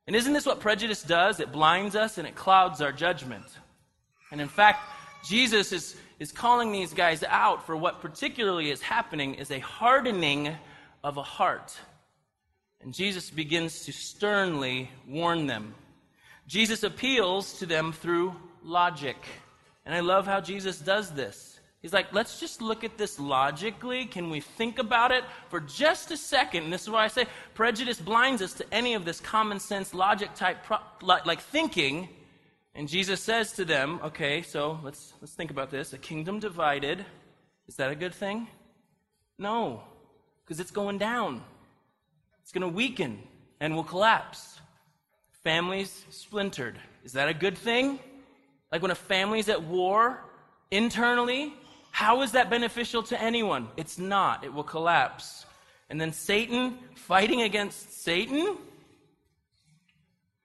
And 0.06 0.16
isn't 0.16 0.32
this 0.32 0.46
what 0.46 0.60
prejudice 0.60 1.02
does? 1.02 1.40
It 1.40 1.52
blinds 1.52 1.94
us 1.94 2.16
and 2.16 2.26
it 2.26 2.34
clouds 2.34 2.80
our 2.80 2.90
judgment. 2.90 3.44
And 4.30 4.40
in 4.40 4.48
fact, 4.48 4.80
Jesus 5.26 5.72
is, 5.72 5.94
is 6.18 6.32
calling 6.32 6.72
these 6.72 6.94
guys 6.94 7.22
out 7.22 7.66
for 7.66 7.76
what 7.76 8.00
particularly 8.00 8.70
is 8.70 8.80
happening 8.80 9.34
is 9.34 9.50
a 9.50 9.58
hardening 9.58 10.56
of 11.04 11.18
a 11.18 11.22
heart. 11.22 11.76
And 12.80 12.94
Jesus 12.94 13.28
begins 13.28 13.84
to 13.84 13.92
sternly 13.92 14.90
warn 15.06 15.46
them. 15.46 15.74
Jesus 16.52 16.82
appeals 16.82 17.54
to 17.60 17.64
them 17.64 17.94
through 17.94 18.36
logic. 18.62 19.16
And 19.86 19.94
I 19.94 20.00
love 20.00 20.26
how 20.26 20.38
Jesus 20.38 20.78
does 20.78 21.10
this. 21.12 21.58
He's 21.80 21.94
like, 21.94 22.12
let's 22.12 22.38
just 22.40 22.60
look 22.60 22.84
at 22.84 22.98
this 22.98 23.18
logically. 23.18 24.04
Can 24.04 24.28
we 24.28 24.40
think 24.40 24.78
about 24.78 25.12
it 25.12 25.24
for 25.48 25.60
just 25.60 26.10
a 26.10 26.16
second? 26.18 26.64
And 26.64 26.70
this 26.70 26.82
is 26.82 26.90
why 26.90 27.04
I 27.04 27.08
say 27.08 27.24
prejudice 27.54 27.98
blinds 27.98 28.42
us 28.42 28.52
to 28.52 28.66
any 28.70 28.92
of 28.92 29.06
this 29.06 29.18
common 29.18 29.60
sense 29.60 29.94
logic 29.94 30.34
type 30.34 30.62
pro- 30.64 30.76
like 31.00 31.40
thinking. 31.40 32.10
And 32.74 32.86
Jesus 32.86 33.22
says 33.22 33.52
to 33.54 33.64
them, 33.64 33.98
okay, 34.04 34.42
so 34.42 34.78
let's 34.84 35.14
let's 35.22 35.32
think 35.32 35.50
about 35.50 35.70
this. 35.70 35.94
A 35.94 35.98
kingdom 35.98 36.38
divided, 36.38 37.02
is 37.66 37.76
that 37.76 37.90
a 37.90 37.94
good 37.94 38.12
thing? 38.14 38.46
No. 39.38 39.84
because 40.44 40.60
it's 40.60 40.70
going 40.70 40.98
down. 40.98 41.42
It's 42.42 42.52
going 42.52 42.62
to 42.62 42.68
weaken 42.68 43.22
and 43.58 43.74
will 43.74 43.84
collapse. 43.84 44.51
Families 45.44 46.04
splintered. 46.10 46.78
Is 47.04 47.12
that 47.12 47.28
a 47.28 47.34
good 47.34 47.58
thing? 47.58 47.98
Like 48.70 48.82
when 48.82 48.90
a 48.90 48.96
family's 48.96 49.48
at 49.48 49.62
war 49.62 50.20
internally, 50.70 51.52
how 51.90 52.22
is 52.22 52.32
that 52.32 52.48
beneficial 52.48 53.02
to 53.04 53.20
anyone? 53.20 53.68
It's 53.76 53.98
not. 53.98 54.44
It 54.44 54.52
will 54.52 54.64
collapse. 54.64 55.44
And 55.90 56.00
then 56.00 56.12
Satan 56.12 56.78
fighting 56.94 57.42
against 57.42 58.02
Satan, 58.02 58.56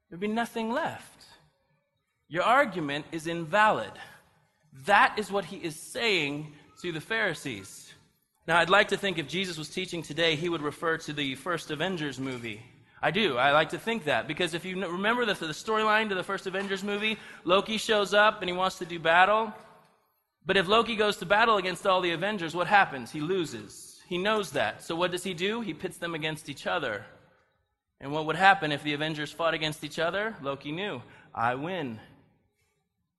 there'd 0.09 0.19
be 0.19 0.27
nothing 0.27 0.71
left. 0.71 1.25
Your 2.27 2.43
argument 2.43 3.05
is 3.11 3.27
invalid. 3.27 3.91
That 4.85 5.15
is 5.17 5.31
what 5.31 5.45
he 5.45 5.57
is 5.57 5.75
saying 5.75 6.51
to 6.81 6.91
the 6.91 6.99
Pharisees. 6.99 7.93
Now, 8.47 8.59
I'd 8.59 8.69
like 8.69 8.89
to 8.89 8.97
think 8.97 9.17
if 9.17 9.27
Jesus 9.27 9.57
was 9.57 9.69
teaching 9.69 10.01
today, 10.01 10.35
he 10.35 10.49
would 10.49 10.61
refer 10.61 10.97
to 10.99 11.13
the 11.13 11.35
first 11.35 11.71
Avengers 11.71 12.19
movie. 12.19 12.61
I 13.01 13.11
do. 13.11 13.37
I 13.37 13.51
like 13.51 13.69
to 13.69 13.77
think 13.77 14.05
that. 14.05 14.27
Because 14.27 14.53
if 14.53 14.65
you 14.65 14.75
remember 14.87 15.25
the, 15.25 15.33
the 15.33 15.47
storyline 15.47 16.09
to 16.09 16.15
the 16.15 16.23
first 16.23 16.47
Avengers 16.47 16.83
movie, 16.83 17.17
Loki 17.43 17.77
shows 17.77 18.13
up 18.13 18.41
and 18.41 18.49
he 18.49 18.55
wants 18.55 18.79
to 18.79 18.85
do 18.85 18.99
battle. 18.99 19.53
But 20.45 20.57
if 20.57 20.67
Loki 20.67 20.95
goes 20.95 21.17
to 21.17 21.25
battle 21.25 21.57
against 21.57 21.85
all 21.85 22.01
the 22.01 22.11
Avengers, 22.11 22.55
what 22.55 22.67
happens? 22.67 23.11
He 23.11 23.19
loses. 23.19 24.01
He 24.07 24.17
knows 24.17 24.51
that. 24.51 24.83
So 24.83 24.95
what 24.95 25.11
does 25.11 25.23
he 25.23 25.33
do? 25.33 25.61
He 25.61 25.73
pits 25.73 25.97
them 25.97 26.15
against 26.15 26.49
each 26.49 26.65
other. 26.65 27.05
And 27.99 28.11
what 28.11 28.25
would 28.25 28.35
happen 28.35 28.71
if 28.71 28.81
the 28.83 28.93
Avengers 28.93 29.31
fought 29.31 29.53
against 29.53 29.83
each 29.83 29.99
other? 29.99 30.35
Loki 30.41 30.71
knew. 30.71 31.01
I 31.35 31.55
win. 31.55 31.99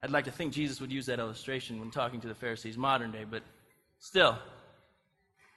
I'd 0.03 0.11
like 0.11 0.25
to 0.25 0.31
think 0.31 0.53
Jesus 0.53 0.81
would 0.81 0.93
use 0.93 1.07
that 1.07 1.19
illustration 1.19 1.81
when 1.81 1.91
talking 1.91 2.21
to 2.21 2.29
the 2.29 2.35
Pharisees 2.35 2.79
modern 2.79 3.11
day, 3.11 3.25
but 3.29 3.43
still. 3.99 4.39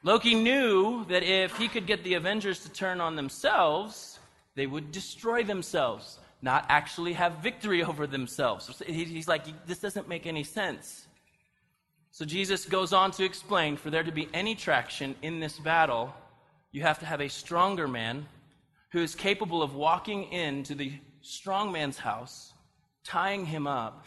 Loki 0.04 0.34
knew 0.34 1.06
that 1.06 1.22
if 1.22 1.56
he 1.58 1.68
could 1.68 1.86
get 1.86 2.04
the 2.04 2.16
Avengers 2.16 2.64
to 2.64 2.70
turn 2.70 3.00
on 3.00 3.16
themselves, 3.16 4.11
they 4.56 4.68
would 4.68 4.92
destroy 4.92 5.44
themselves, 5.44 6.20
not 6.42 6.66
actually 6.70 7.14
have 7.14 7.34
victory 7.44 7.84
over 7.90 8.08
themselves. 8.08 8.82
He's 8.86 9.28
like, 9.28 9.46
this 9.66 9.80
doesn't 9.80 10.08
make 10.08 10.26
any 10.26 10.44
sense. 10.44 11.08
So 12.12 12.26
Jesus 12.26 12.66
goes 12.66 12.92
on 12.92 13.12
to 13.12 13.24
explain 13.24 13.78
for 13.78 13.90
there 13.90 14.04
to 14.04 14.12
be 14.12 14.28
any 14.34 14.56
traction 14.56 15.16
in 15.22 15.40
this 15.40 15.58
battle, 15.58 16.14
you 16.72 16.82
have 16.82 17.00
to 17.00 17.06
have 17.06 17.22
a 17.22 17.30
stronger 17.30 17.88
man 17.88 18.26
who 18.92 19.00
is 19.00 19.16
capable 19.16 19.64
of 19.64 19.74
walking 19.76 20.26
into 20.32 20.76
the 20.76 20.92
strong 21.22 21.72
man's 21.72 21.98
house, 21.98 22.54
tying 23.06 23.46
him 23.46 23.66
up, 23.66 24.06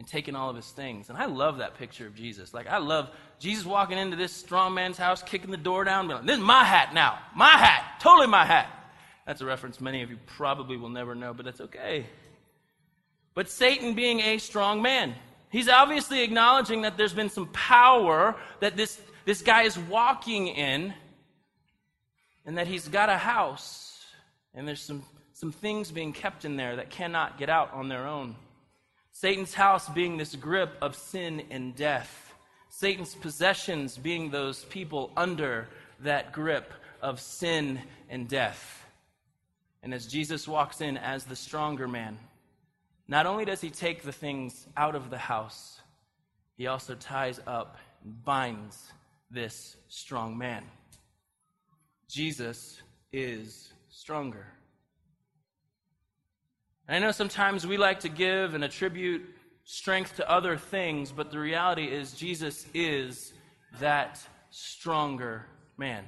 and 0.00 0.08
taking 0.08 0.34
all 0.34 0.50
of 0.50 0.56
his 0.56 0.70
things. 0.70 1.10
And 1.10 1.18
I 1.18 1.26
love 1.26 1.58
that 1.58 1.76
picture 1.76 2.06
of 2.06 2.14
Jesus. 2.14 2.52
Like, 2.54 2.66
I 2.66 2.78
love 2.78 3.10
Jesus 3.38 3.64
walking 3.64 3.98
into 3.98 4.16
this 4.16 4.32
strong 4.32 4.74
man's 4.74 4.96
house, 4.96 5.22
kicking 5.22 5.50
the 5.50 5.56
door 5.56 5.84
down, 5.84 6.08
like, 6.08 6.24
this 6.24 6.38
is 6.38 6.42
my 6.42 6.64
hat 6.64 6.94
now. 6.94 7.18
My 7.36 7.50
hat. 7.50 8.00
Totally 8.00 8.26
my 8.26 8.44
hat. 8.44 8.79
That's 9.30 9.42
a 9.42 9.46
reference 9.46 9.80
many 9.80 10.02
of 10.02 10.10
you 10.10 10.18
probably 10.26 10.76
will 10.76 10.88
never 10.88 11.14
know, 11.14 11.32
but 11.32 11.44
that's 11.44 11.60
okay. 11.60 12.04
But 13.32 13.48
Satan 13.48 13.94
being 13.94 14.18
a 14.18 14.38
strong 14.38 14.82
man, 14.82 15.14
He's 15.50 15.68
obviously 15.68 16.24
acknowledging 16.24 16.82
that 16.82 16.96
there's 16.96 17.12
been 17.12 17.30
some 17.30 17.46
power 17.46 18.34
that 18.58 18.76
this, 18.76 19.00
this 19.26 19.40
guy 19.40 19.62
is 19.62 19.78
walking 19.78 20.48
in, 20.48 20.92
and 22.44 22.58
that 22.58 22.66
he's 22.66 22.88
got 22.88 23.08
a 23.08 23.16
house, 23.16 24.04
and 24.52 24.66
there's 24.66 24.82
some, 24.82 25.04
some 25.32 25.52
things 25.52 25.92
being 25.92 26.12
kept 26.12 26.44
in 26.44 26.56
there 26.56 26.74
that 26.74 26.90
cannot 26.90 27.38
get 27.38 27.48
out 27.48 27.72
on 27.72 27.88
their 27.88 28.08
own. 28.08 28.34
Satan's 29.12 29.54
house 29.54 29.88
being 29.90 30.16
this 30.16 30.34
grip 30.34 30.76
of 30.82 30.96
sin 30.96 31.44
and 31.52 31.76
death. 31.76 32.34
Satan's 32.68 33.14
possessions 33.14 33.96
being 33.96 34.32
those 34.32 34.64
people 34.64 35.12
under 35.16 35.68
that 36.00 36.32
grip 36.32 36.72
of 37.00 37.20
sin 37.20 37.78
and 38.08 38.26
death. 38.28 38.79
And 39.82 39.94
as 39.94 40.06
Jesus 40.06 40.46
walks 40.46 40.80
in 40.80 40.96
as 40.96 41.24
the 41.24 41.36
stronger 41.36 41.88
man, 41.88 42.18
not 43.08 43.26
only 43.26 43.44
does 43.44 43.60
he 43.60 43.70
take 43.70 44.02
the 44.02 44.12
things 44.12 44.66
out 44.76 44.94
of 44.94 45.10
the 45.10 45.18
house, 45.18 45.80
he 46.56 46.66
also 46.66 46.94
ties 46.94 47.40
up 47.46 47.76
and 48.04 48.24
binds 48.24 48.92
this 49.30 49.76
strong 49.88 50.36
man. 50.36 50.64
Jesus 52.08 52.80
is 53.12 53.72
stronger. 53.88 54.46
And 56.86 56.96
I 56.96 57.06
know 57.06 57.12
sometimes 57.12 57.66
we 57.66 57.76
like 57.76 58.00
to 58.00 58.08
give 58.08 58.54
and 58.54 58.64
attribute 58.64 59.22
strength 59.64 60.16
to 60.16 60.28
other 60.28 60.56
things, 60.56 61.12
but 61.12 61.30
the 61.30 61.38
reality 61.38 61.84
is 61.84 62.12
Jesus 62.12 62.66
is 62.74 63.32
that 63.78 64.20
stronger 64.50 65.46
man. 65.76 66.04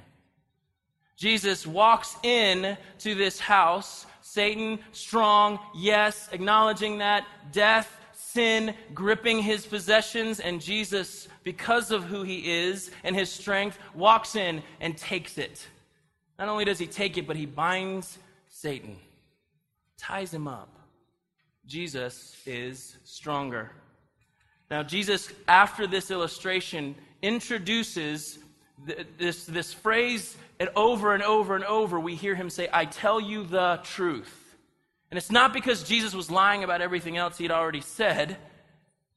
Jesus 1.15 1.65
walks 1.67 2.15
in 2.23 2.77
to 2.99 3.15
this 3.15 3.39
house 3.39 4.05
Satan 4.33 4.79
strong, 4.93 5.59
yes, 5.75 6.27
acknowledging 6.31 6.97
that, 6.97 7.27
death, 7.51 7.99
sin, 8.13 8.73
gripping 8.91 9.43
his 9.43 9.63
possessions, 9.63 10.39
and 10.39 10.59
Jesus, 10.59 11.27
because 11.43 11.91
of 11.91 12.05
who 12.05 12.23
he 12.23 12.51
is 12.51 12.89
and 13.03 13.15
his 13.15 13.29
strength, 13.31 13.77
walks 13.93 14.35
in 14.35 14.63
and 14.81 14.97
takes 14.97 15.37
it. 15.37 15.67
Not 16.39 16.49
only 16.49 16.65
does 16.65 16.79
he 16.79 16.87
take 16.87 17.19
it, 17.19 17.27
but 17.27 17.35
he 17.35 17.45
binds 17.45 18.17
Satan, 18.49 18.95
ties 19.99 20.33
him 20.33 20.47
up. 20.47 20.79
Jesus 21.67 22.35
is 22.47 22.97
stronger. 23.03 23.71
Now, 24.71 24.81
Jesus, 24.81 25.31
after 25.47 25.85
this 25.85 26.09
illustration, 26.09 26.95
introduces 27.21 28.39
this, 29.19 29.45
this 29.45 29.73
phrase 29.73 30.35
and 30.63 30.71
over 30.77 31.13
and 31.13 31.21
over 31.21 31.55
and 31.55 31.65
over, 31.65 31.99
we 31.99 32.15
hear 32.15 32.35
him 32.35 32.49
say, 32.49 32.69
I 32.71 32.85
tell 32.85 33.19
you 33.19 33.43
the 33.43 33.81
truth. 33.83 34.55
And 35.11 35.17
it's 35.17 35.29
not 35.29 35.51
because 35.51 35.83
Jesus 35.83 36.15
was 36.15 36.31
lying 36.31 36.63
about 36.63 36.79
everything 36.79 37.17
else 37.17 37.37
he'd 37.37 37.51
already 37.51 37.81
said, 37.81 38.37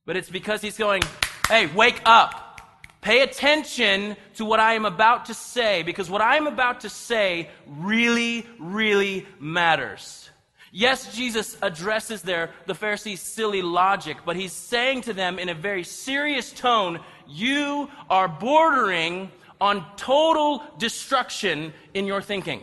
but 0.07 0.17
it's 0.17 0.29
because 0.29 0.61
he's 0.61 0.77
going, 0.77 1.05
hey, 1.49 1.67
wake 1.67 2.03
up. 2.05 2.61
Pay 3.01 3.23
attention 3.23 4.17
to 4.35 4.45
what 4.45 4.59
I 4.59 4.73
am 4.73 4.87
about 4.87 5.27
to 5.27 5.35
say, 5.35 5.85
because 5.85 6.11
what 6.11 6.21
I 6.21 6.37
am 6.37 6.49
about 6.49 6.81
to 6.81 6.89
say 6.89 7.49
really, 7.65 8.45
really 8.59 9.25
matters. 9.39 10.29
Yes, 10.73 11.15
Jesus 11.15 11.57
addresses 11.63 12.23
there 12.23 12.51
the 12.67 12.75
Pharisees' 12.75 13.21
silly 13.21 13.63
logic, 13.63 14.17
but 14.25 14.35
he's 14.35 14.53
saying 14.53 15.03
to 15.03 15.13
them 15.13 15.39
in 15.39 15.49
a 15.49 15.55
very 15.55 15.85
serious 15.85 16.51
tone, 16.51 16.99
You 17.29 17.89
are 18.11 18.27
bordering 18.27 19.31
on 19.61 19.85
total 19.97 20.63
destruction 20.79 21.73
in 21.95 22.07
your 22.07 22.23
thinking. 22.23 22.63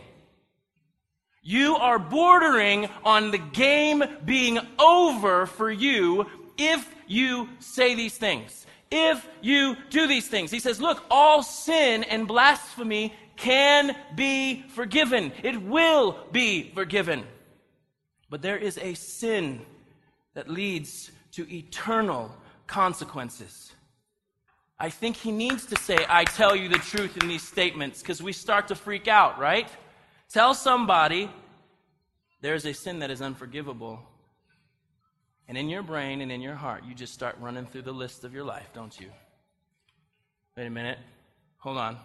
You 1.42 1.76
are 1.76 1.98
bordering 1.98 2.88
on 3.04 3.30
the 3.30 3.38
game 3.38 4.02
being 4.24 4.58
over 4.78 5.46
for 5.46 5.70
you 5.70 6.26
if 6.56 6.94
you 7.06 7.48
say 7.58 7.94
these 7.94 8.16
things. 8.16 8.66
If 8.90 9.28
you 9.42 9.76
do 9.90 10.06
these 10.06 10.28
things. 10.28 10.50
He 10.50 10.60
says, 10.60 10.80
look, 10.80 11.04
all 11.10 11.42
sin 11.42 12.04
and 12.04 12.26
blasphemy 12.26 13.12
can 13.36 13.96
be 14.14 14.64
forgiven. 14.68 15.32
It 15.42 15.60
will 15.60 16.16
be 16.32 16.70
forgiven. 16.74 17.24
But 18.30 18.40
there 18.40 18.56
is 18.56 18.78
a 18.78 18.94
sin 18.94 19.60
that 20.34 20.48
leads 20.48 21.10
to 21.32 21.52
eternal 21.52 22.34
consequences. 22.66 23.72
I 24.84 24.90
think 24.90 25.16
he 25.16 25.32
needs 25.32 25.64
to 25.72 25.76
say, 25.80 26.04
I 26.10 26.24
tell 26.24 26.54
you 26.54 26.68
the 26.68 26.76
truth 26.76 27.16
in 27.16 27.26
these 27.26 27.42
statements, 27.42 28.02
because 28.02 28.22
we 28.22 28.34
start 28.34 28.68
to 28.68 28.74
freak 28.74 29.08
out, 29.08 29.38
right? 29.38 29.66
Tell 30.30 30.52
somebody 30.52 31.30
there 32.42 32.54
is 32.54 32.66
a 32.66 32.74
sin 32.74 32.98
that 32.98 33.10
is 33.10 33.22
unforgivable. 33.22 33.98
And 35.48 35.56
in 35.56 35.70
your 35.70 35.82
brain 35.82 36.20
and 36.20 36.30
in 36.30 36.42
your 36.42 36.54
heart, 36.54 36.84
you 36.86 36.94
just 36.94 37.14
start 37.14 37.34
running 37.40 37.64
through 37.64 37.80
the 37.80 37.94
list 37.94 38.24
of 38.24 38.34
your 38.34 38.44
life, 38.44 38.68
don't 38.74 38.94
you? 39.00 39.06
Wait 40.54 40.66
a 40.66 40.70
minute. 40.70 40.98
Hold 41.60 41.78
on. 41.78 41.96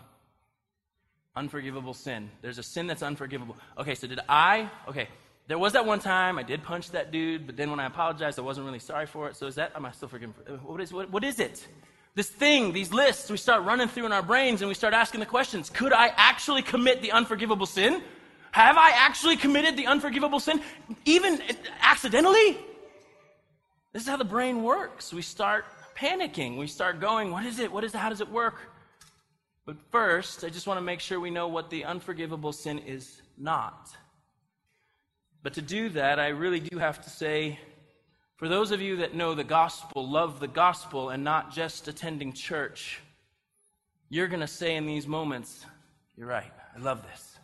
Unforgivable 1.35 1.93
sin. 1.93 2.29
There's 2.41 2.59
a 2.59 2.63
sin 2.63 2.87
that's 2.87 3.03
unforgivable. 3.03 3.57
Okay, 3.77 3.93
so 3.93 4.07
did 4.07 4.21
I? 4.29 4.69
Okay, 4.87 5.09
there 5.49 5.59
was 5.59 5.73
that 5.73 5.85
one 5.85 5.99
time 5.99 6.39
I 6.39 6.43
did 6.43 6.63
punch 6.63 6.91
that 6.91 7.11
dude, 7.11 7.45
but 7.45 7.57
then 7.57 7.71
when 7.71 7.81
I 7.81 7.87
apologized, 7.87 8.39
I 8.39 8.41
wasn't 8.41 8.67
really 8.67 8.79
sorry 8.79 9.05
for 9.05 9.27
it. 9.27 9.35
So 9.35 9.47
is 9.47 9.55
that, 9.55 9.73
am 9.75 9.85
I 9.85 9.91
still? 9.91 10.07
For, 10.07 10.17
what, 10.17 10.79
is, 10.79 10.93
what, 10.93 11.11
what 11.11 11.25
is 11.25 11.41
it? 11.41 11.67
This 12.19 12.29
thing, 12.29 12.73
these 12.73 12.91
lists, 12.91 13.31
we 13.31 13.37
start 13.37 13.63
running 13.63 13.87
through 13.87 14.05
in 14.05 14.11
our 14.11 14.21
brains 14.21 14.61
and 14.61 14.67
we 14.67 14.75
start 14.75 14.93
asking 14.93 15.21
the 15.21 15.25
questions 15.25 15.69
Could 15.69 15.93
I 15.93 16.07
actually 16.17 16.61
commit 16.61 17.01
the 17.01 17.13
unforgivable 17.13 17.65
sin? 17.65 18.03
Have 18.51 18.77
I 18.77 18.89
actually 18.89 19.37
committed 19.37 19.77
the 19.77 19.87
unforgivable 19.87 20.41
sin, 20.41 20.61
even 21.05 21.41
accidentally? 21.81 22.57
This 23.93 24.03
is 24.03 24.09
how 24.09 24.17
the 24.17 24.25
brain 24.25 24.63
works. 24.63 25.13
We 25.13 25.21
start 25.21 25.63
panicking. 25.95 26.57
We 26.57 26.67
start 26.67 26.99
going, 26.99 27.31
What 27.31 27.45
is 27.45 27.57
it? 27.59 27.71
What 27.71 27.85
is 27.85 27.95
it? 27.95 27.99
How 27.99 28.09
does 28.09 28.19
it 28.19 28.29
work? 28.29 28.57
But 29.65 29.77
first, 29.89 30.43
I 30.43 30.49
just 30.49 30.67
want 30.67 30.77
to 30.77 30.81
make 30.81 30.99
sure 30.99 31.21
we 31.21 31.29
know 31.29 31.47
what 31.47 31.69
the 31.69 31.85
unforgivable 31.85 32.51
sin 32.51 32.79
is 32.79 33.21
not. 33.37 33.95
But 35.41 35.53
to 35.53 35.61
do 35.61 35.87
that, 35.91 36.19
I 36.19 36.29
really 36.29 36.59
do 36.59 36.79
have 36.79 37.01
to 37.01 37.09
say 37.09 37.59
for 38.39 38.47
those 38.47 38.71
of 38.71 38.81
you 38.81 38.95
that 38.95 39.13
know 39.13 39.35
the 39.35 39.43
gospel, 39.43 40.07
love 40.07 40.39
the 40.39 40.47
gospel, 40.47 41.09
and 41.09 41.25
not 41.25 41.51
just 41.51 41.89
attending 41.89 42.31
church, 42.31 43.01
you're 44.07 44.29
going 44.29 44.39
to 44.39 44.47
say 44.47 44.77
in 44.77 44.85
these 44.85 45.05
moments, 45.05 45.65
You're 46.15 46.27
right. 46.27 46.51
I 46.73 46.79
love 46.79 47.03
this. 47.03 47.37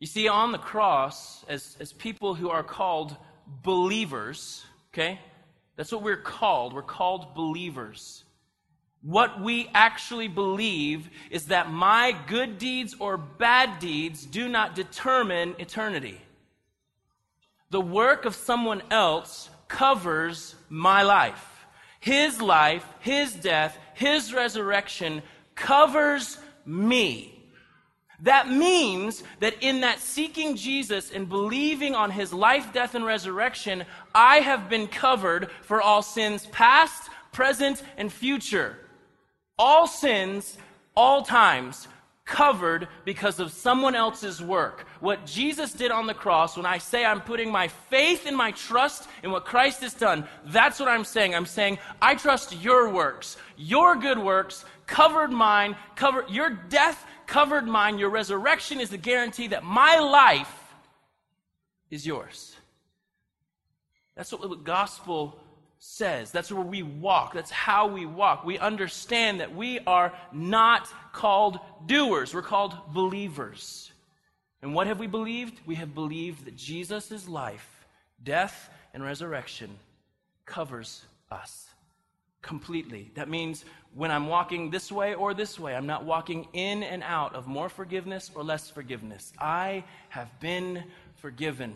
You 0.00 0.08
see, 0.08 0.26
on 0.26 0.50
the 0.50 0.58
cross, 0.58 1.44
as, 1.48 1.76
as 1.78 1.92
people 1.92 2.34
who 2.34 2.50
are 2.50 2.64
called 2.64 3.16
believers, 3.62 4.64
okay? 4.92 5.20
That's 5.76 5.92
what 5.92 6.02
we're 6.02 6.16
called. 6.16 6.72
We're 6.72 6.82
called 6.82 7.36
believers. 7.36 8.24
What 9.02 9.40
we 9.40 9.70
actually 9.72 10.26
believe 10.26 11.10
is 11.30 11.46
that 11.46 11.70
my 11.70 12.12
good 12.26 12.58
deeds 12.58 12.96
or 12.98 13.16
bad 13.16 13.78
deeds 13.78 14.26
do 14.26 14.48
not 14.48 14.74
determine 14.74 15.54
eternity. 15.60 16.20
The 17.70 17.80
work 17.80 18.24
of 18.24 18.34
someone 18.34 18.82
else 18.90 19.50
covers 19.68 20.54
my 20.68 21.02
life. 21.02 21.66
His 22.00 22.40
life, 22.40 22.86
His 23.00 23.34
death, 23.34 23.78
His 23.94 24.32
resurrection 24.32 25.22
covers 25.54 26.38
me. 26.64 27.34
That 28.22 28.48
means 28.48 29.22
that 29.38 29.62
in 29.62 29.82
that 29.82 30.00
seeking 30.00 30.56
Jesus 30.56 31.12
and 31.12 31.28
believing 31.28 31.94
on 31.94 32.10
his 32.10 32.32
life, 32.32 32.72
death, 32.72 32.96
and 32.96 33.04
resurrection, 33.04 33.84
I 34.12 34.38
have 34.38 34.68
been 34.68 34.88
covered 34.88 35.50
for 35.62 35.80
all 35.80 36.02
sins 36.02 36.46
past, 36.46 37.10
present, 37.30 37.82
and 37.96 38.12
future. 38.12 38.76
All 39.56 39.86
sins, 39.86 40.58
all 40.96 41.22
times, 41.22 41.86
covered 42.28 42.86
because 43.04 43.40
of 43.40 43.50
someone 43.50 43.96
else's 43.96 44.40
work. 44.40 44.86
What 45.00 45.26
Jesus 45.26 45.72
did 45.72 45.90
on 45.90 46.06
the 46.06 46.14
cross, 46.14 46.56
when 46.56 46.66
I 46.66 46.78
say 46.78 47.04
I'm 47.04 47.20
putting 47.20 47.50
my 47.50 47.66
faith 47.66 48.26
and 48.26 48.36
my 48.36 48.52
trust 48.52 49.08
in 49.24 49.32
what 49.32 49.44
Christ 49.44 49.80
has 49.80 49.94
done, 49.94 50.28
that's 50.46 50.78
what 50.78 50.88
I'm 50.88 51.04
saying. 51.04 51.34
I'm 51.34 51.46
saying, 51.46 51.78
I 52.00 52.14
trust 52.14 52.56
your 52.62 52.90
works. 52.90 53.36
Your 53.56 53.96
good 53.96 54.18
works 54.18 54.64
covered 54.86 55.32
mine, 55.32 55.74
covered 55.96 56.30
your 56.30 56.50
death 56.50 57.04
covered 57.28 57.66
mine. 57.66 57.98
Your 57.98 58.10
resurrection 58.10 58.80
is 58.80 58.90
the 58.90 58.98
guarantee 58.98 59.46
that 59.48 59.62
my 59.62 59.98
life 59.98 60.74
is 61.90 62.04
yours. 62.04 62.56
That's 64.16 64.32
what 64.32 64.40
the 64.40 64.56
gospel 64.56 65.38
says. 65.78 66.30
That's 66.30 66.50
where 66.50 66.64
we 66.64 66.82
walk. 66.82 67.34
That's 67.34 67.50
how 67.50 67.86
we 67.86 68.06
walk. 68.06 68.44
We 68.44 68.58
understand 68.58 69.40
that 69.40 69.54
we 69.54 69.78
are 69.80 70.12
not 70.32 70.88
called 71.12 71.58
doers, 71.86 72.34
we're 72.34 72.42
called 72.42 72.74
believers. 72.92 73.92
And 74.60 74.74
what 74.74 74.88
have 74.88 74.98
we 74.98 75.06
believed? 75.06 75.60
We 75.66 75.76
have 75.76 75.94
believed 75.94 76.44
that 76.46 76.56
Jesus' 76.56 77.28
life, 77.28 77.86
death, 78.22 78.70
and 78.92 79.04
resurrection 79.04 79.78
covers 80.46 81.04
us 81.30 81.68
completely. 82.42 83.10
That 83.14 83.28
means 83.28 83.64
when 83.94 84.10
I'm 84.10 84.26
walking 84.26 84.70
this 84.70 84.90
way 84.90 85.14
or 85.14 85.34
this 85.34 85.58
way, 85.58 85.76
I'm 85.76 85.86
not 85.86 86.04
walking 86.04 86.48
in 86.52 86.82
and 86.82 87.02
out 87.02 87.34
of 87.34 87.46
more 87.46 87.68
forgiveness 87.68 88.30
or 88.34 88.42
less 88.42 88.70
forgiveness. 88.70 89.32
I 89.38 89.84
have 90.08 90.40
been 90.40 90.84
forgiven. 91.16 91.74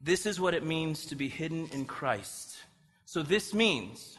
This 0.00 0.26
is 0.26 0.40
what 0.40 0.54
it 0.54 0.64
means 0.64 1.06
to 1.06 1.16
be 1.16 1.28
hidden 1.28 1.68
in 1.72 1.84
Christ. 1.84 2.56
So, 3.08 3.22
this 3.22 3.54
means, 3.54 4.18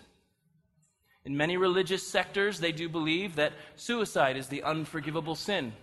in 1.23 1.37
many 1.37 1.57
religious 1.57 2.01
sectors, 2.01 2.59
they 2.59 2.71
do 2.71 2.89
believe 2.89 3.35
that 3.35 3.53
suicide 3.75 4.35
is 4.35 4.47
the 4.47 4.63
unforgivable 4.63 5.35
sin. 5.35 5.73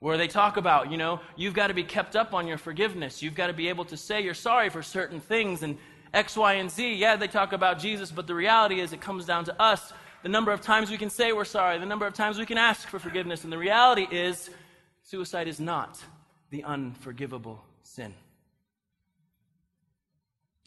Where 0.00 0.18
they 0.18 0.26
talk 0.26 0.56
about, 0.56 0.90
you 0.90 0.96
know, 0.96 1.20
you've 1.36 1.54
got 1.54 1.68
to 1.68 1.74
be 1.74 1.84
kept 1.84 2.16
up 2.16 2.34
on 2.34 2.48
your 2.48 2.58
forgiveness. 2.58 3.22
You've 3.22 3.36
got 3.36 3.46
to 3.46 3.52
be 3.52 3.68
able 3.68 3.84
to 3.84 3.96
say 3.96 4.22
you're 4.22 4.34
sorry 4.34 4.70
for 4.70 4.82
certain 4.82 5.20
things 5.20 5.62
and 5.62 5.78
X, 6.12 6.36
Y, 6.36 6.54
and 6.54 6.68
Z. 6.68 6.96
Yeah, 6.96 7.14
they 7.14 7.28
talk 7.28 7.52
about 7.52 7.78
Jesus, 7.78 8.10
but 8.10 8.26
the 8.26 8.34
reality 8.34 8.80
is 8.80 8.92
it 8.92 9.00
comes 9.00 9.24
down 9.24 9.44
to 9.44 9.62
us. 9.62 9.92
The 10.24 10.28
number 10.28 10.50
of 10.50 10.60
times 10.60 10.90
we 10.90 10.98
can 10.98 11.10
say 11.10 11.30
we're 11.30 11.44
sorry, 11.44 11.78
the 11.78 11.86
number 11.86 12.08
of 12.08 12.14
times 12.14 12.40
we 12.40 12.46
can 12.46 12.58
ask 12.58 12.88
for 12.88 12.98
forgiveness. 12.98 13.44
And 13.44 13.52
the 13.52 13.58
reality 13.58 14.08
is, 14.10 14.50
suicide 15.04 15.46
is 15.46 15.60
not 15.60 16.02
the 16.50 16.64
unforgivable 16.64 17.62
sin. 17.84 18.14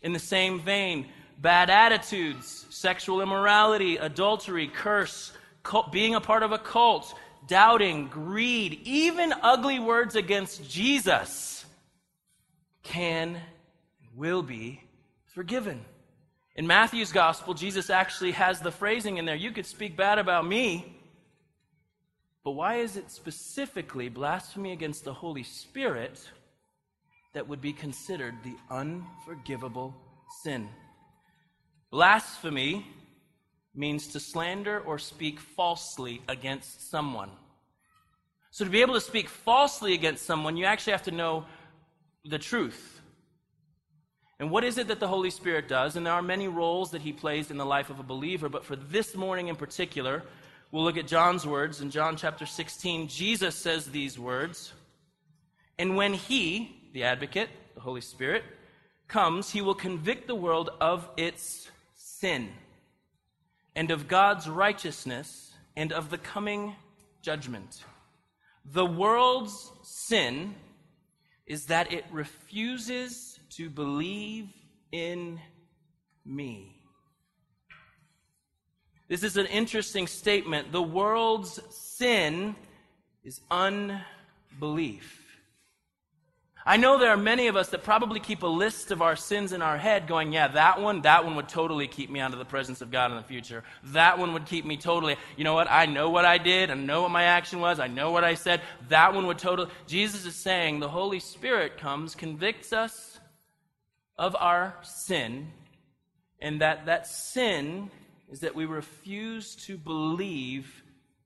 In 0.01 0.13
the 0.13 0.19
same 0.19 0.61
vein, 0.61 1.07
bad 1.41 1.69
attitudes, 1.69 2.65
sexual 2.69 3.21
immorality, 3.21 3.97
adultery, 3.97 4.67
curse, 4.67 5.31
cult, 5.63 5.91
being 5.91 6.15
a 6.15 6.21
part 6.21 6.43
of 6.43 6.51
a 6.51 6.57
cult, 6.57 7.13
doubting, 7.47 8.07
greed, 8.07 8.81
even 8.83 9.33
ugly 9.41 9.79
words 9.79 10.15
against 10.15 10.69
Jesus 10.69 11.65
can 12.83 13.35
and 13.35 13.41
will 14.15 14.43
be 14.43 14.81
forgiven. 15.33 15.83
In 16.55 16.67
Matthew's 16.67 17.11
gospel, 17.11 17.53
Jesus 17.53 17.89
actually 17.89 18.31
has 18.31 18.59
the 18.59 18.71
phrasing 18.71 19.17
in 19.17 19.25
there 19.25 19.35
you 19.35 19.51
could 19.51 19.65
speak 19.65 19.95
bad 19.95 20.19
about 20.19 20.45
me, 20.45 20.93
but 22.43 22.51
why 22.51 22.77
is 22.77 22.97
it 22.97 23.11
specifically 23.11 24.09
blasphemy 24.09 24.73
against 24.73 25.05
the 25.05 25.13
Holy 25.13 25.43
Spirit 25.43 26.19
that 27.33 27.47
would 27.47 27.61
be 27.61 27.71
considered 27.71 28.35
the 28.43 28.55
unforgivable 28.69 29.95
sin? 30.43 30.67
Blasphemy 31.91 32.85
means 33.73 34.07
to 34.07 34.19
slander 34.19 34.79
or 34.79 34.99
speak 34.99 35.39
falsely 35.39 36.21
against 36.27 36.89
someone. 36.89 37.29
So, 38.51 38.65
to 38.65 38.71
be 38.71 38.81
able 38.81 38.95
to 38.95 39.01
speak 39.01 39.29
falsely 39.29 39.93
against 39.93 40.25
someone, 40.25 40.57
you 40.57 40.65
actually 40.65 40.91
have 40.91 41.03
to 41.03 41.11
know 41.11 41.45
the 42.25 42.39
truth. 42.39 42.99
And 44.39 44.49
what 44.51 44.63
is 44.63 44.77
it 44.77 44.87
that 44.87 44.99
the 44.99 45.07
Holy 45.07 45.29
Spirit 45.29 45.67
does? 45.67 45.95
And 45.95 46.05
there 46.05 46.13
are 46.13 46.21
many 46.21 46.47
roles 46.47 46.91
that 46.91 47.01
he 47.01 47.11
plays 47.11 47.51
in 47.51 47.57
the 47.57 47.65
life 47.65 47.89
of 47.89 47.99
a 47.99 48.03
believer, 48.03 48.49
but 48.49 48.63
for 48.63 48.75
this 48.75 49.15
morning 49.15 49.49
in 49.49 49.55
particular, 49.55 50.23
we'll 50.71 50.83
look 50.83 50.97
at 50.97 51.07
John's 51.07 51.45
words. 51.45 51.81
In 51.81 51.91
John 51.91 52.15
chapter 52.15 52.45
16, 52.45 53.07
Jesus 53.07 53.55
says 53.55 53.87
these 53.87 54.17
words 54.17 54.73
And 55.77 55.95
when 55.95 56.13
he, 56.13 56.89
the 56.93 57.03
advocate, 57.03 57.49
the 57.75 57.81
Holy 57.81 58.01
Spirit, 58.01 58.43
comes, 59.07 59.49
he 59.49 59.61
will 59.61 59.75
convict 59.75 60.27
the 60.27 60.35
world 60.35 60.69
of 60.79 61.09
its 61.17 61.69
sin 62.19 62.49
and 63.75 63.91
of 63.91 64.07
God's 64.07 64.49
righteousness 64.49 65.53
and 65.75 65.93
of 65.93 66.09
the 66.09 66.17
coming 66.17 66.75
judgment. 67.21 67.83
The 68.65 68.85
world's 68.85 69.71
sin 69.83 70.55
is 71.47 71.67
that 71.67 71.93
it 71.93 72.05
refuses 72.11 73.39
to 73.51 73.69
believe 73.69 74.49
in 74.91 75.39
me. 76.25 76.75
This 79.07 79.23
is 79.23 79.37
an 79.37 79.47
interesting 79.47 80.05
statement. 80.05 80.71
The 80.71 80.83
world's 80.83 81.59
sin 81.73 82.55
is 83.23 83.41
unbelief. 83.49 85.28
I 86.69 86.77
know 86.77 86.99
there 86.99 87.09
are 87.09 87.17
many 87.17 87.47
of 87.47 87.55
us 87.55 87.69
that 87.69 87.83
probably 87.83 88.19
keep 88.19 88.43
a 88.43 88.47
list 88.47 88.91
of 88.91 89.01
our 89.01 89.15
sins 89.15 89.53
in 89.53 89.63
our 89.63 89.75
head 89.75 90.07
going, 90.07 90.31
yeah, 90.31 90.49
that 90.49 90.79
one, 90.79 91.01
that 91.01 91.25
one 91.25 91.35
would 91.35 91.49
totally 91.49 91.87
keep 91.87 92.11
me 92.11 92.19
out 92.19 92.31
of 92.31 92.37
the 92.37 92.45
presence 92.45 92.81
of 92.81 92.91
God 92.91 93.09
in 93.09 93.17
the 93.17 93.23
future. 93.23 93.63
That 93.85 94.19
one 94.19 94.33
would 94.33 94.45
keep 94.45 94.65
me 94.65 94.77
totally, 94.77 95.15
you 95.35 95.43
know 95.43 95.55
what, 95.55 95.65
I 95.67 95.87
know 95.87 96.11
what 96.11 96.25
I 96.25 96.37
did, 96.37 96.69
I 96.69 96.75
know 96.75 97.01
what 97.01 97.09
my 97.09 97.23
action 97.23 97.59
was, 97.59 97.79
I 97.79 97.87
know 97.87 98.11
what 98.11 98.23
I 98.23 98.35
said. 98.35 98.61
That 98.89 99.15
one 99.15 99.25
would 99.25 99.39
totally. 99.39 99.71
Jesus 99.87 100.27
is 100.27 100.35
saying 100.35 100.79
the 100.79 100.87
Holy 100.87 101.19
Spirit 101.19 101.79
comes, 101.79 102.13
convicts 102.13 102.71
us, 102.71 103.19
of 104.15 104.35
our 104.35 104.75
sin, 104.83 105.47
and 106.39 106.61
that 106.61 106.85
that 106.85 107.07
sin 107.07 107.89
is 108.31 108.41
that 108.41 108.53
we 108.53 108.67
refuse 108.67 109.55
to 109.65 109.75
believe 109.75 110.83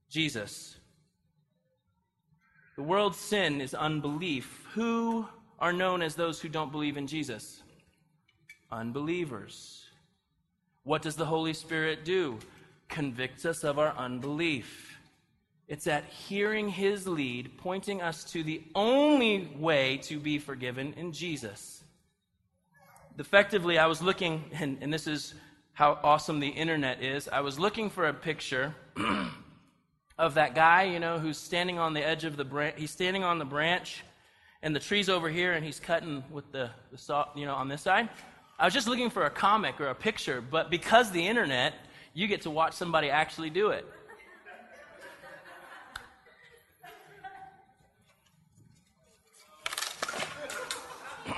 Jesus. 0.10 0.78
The 2.76 2.84
world's 2.84 3.20
sin 3.20 3.62
is 3.62 3.74
unbelief. 3.74 4.66
Who 4.74 5.28
are 5.64 5.74
known 5.74 6.02
as 6.04 6.14
those 6.14 6.40
who 6.40 6.50
don't 6.50 6.72
believe 6.72 6.98
in 6.98 7.08
Jesus? 7.08 7.64
Unbelievers. 8.72 9.86
What 10.84 11.02
does 11.02 11.16
the 11.16 11.26
Holy 11.26 11.54
Spirit 11.54 12.06
do? 12.06 12.38
Convicts 12.90 13.46
us 13.46 13.64
of 13.64 13.80
our 13.80 13.96
unbelief. 13.98 14.98
It's 15.68 15.88
at 15.88 16.04
hearing 16.06 16.70
His 16.70 17.08
lead, 17.08 17.58
pointing 17.58 18.02
us 18.02 18.24
to 18.26 18.44
the 18.44 18.62
only 18.76 19.50
way 19.58 19.98
to 20.04 20.20
be 20.20 20.38
forgiven 20.38 20.94
in 20.98 21.12
Jesus 21.12 21.84
effectively, 23.20 23.78
I 23.78 23.86
was 23.86 24.02
looking, 24.02 24.44
and, 24.54 24.78
and 24.82 24.92
this 24.92 25.08
is 25.08 25.34
how 25.74 26.00
awesome 26.04 26.40
the 26.40 26.48
internet 26.48 27.02
is. 27.02 27.28
I 27.28 27.42
was 27.42 27.60
looking 27.60 27.90
for 27.90 28.08
a 28.08 28.14
picture 28.14 28.76
of 30.18 30.36
that 30.36 30.56
guy, 30.56 30.84
you 30.84 31.00
know, 31.00 31.20
who's 31.20 31.38
standing 31.38 31.80
on 31.80 31.94
the 31.94 32.06
edge 32.06 32.24
of 32.24 32.38
the 32.38 32.46
branch. 32.46 32.76
He's 32.78 32.92
standing 32.92 33.24
on 33.24 33.40
the 33.40 33.46
branch, 33.46 34.04
and 34.64 34.76
the 34.76 34.80
tree's 34.80 35.10
over 35.10 35.30
here, 35.30 35.54
and 35.54 35.64
he's 35.64 35.80
cutting 35.80 36.24
with 36.32 36.52
the, 36.52 36.72
the 36.92 36.98
saw, 36.98 37.28
you 37.36 37.46
know, 37.46 37.54
on 37.54 37.68
this 37.68 37.84
side. 37.84 38.10
I 38.58 38.66
was 38.66 38.74
just 38.74 38.88
looking 38.88 39.12
for 39.12 39.26
a 39.26 39.30
comic 39.30 39.80
or 39.80 39.90
a 39.90 39.96
picture, 39.96 40.42
but 40.42 40.72
because 40.72 41.12
the 41.12 41.28
internet, 41.28 41.76
you 42.16 42.28
get 42.28 42.42
to 42.42 42.50
watch 42.50 42.74
somebody 42.74 43.12
actually 43.12 43.52
do 43.52 43.70
it. 43.70 43.86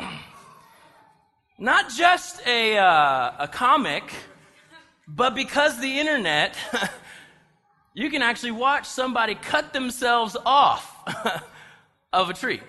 Not 1.60 1.90
just 1.90 2.46
a, 2.48 2.78
uh, 2.78 3.32
a 3.40 3.50
comic, 3.52 4.04
but 5.08 5.36
because 5.36 5.80
the 5.82 6.00
internet, 6.00 6.56
You 7.98 8.10
can 8.10 8.22
actually 8.22 8.52
watch 8.52 8.86
somebody 8.86 9.36
cut 9.36 9.72
themselves 9.72 10.36
off 10.46 10.94
of 12.14 12.30
a 12.30 12.34
tree. 12.34 12.60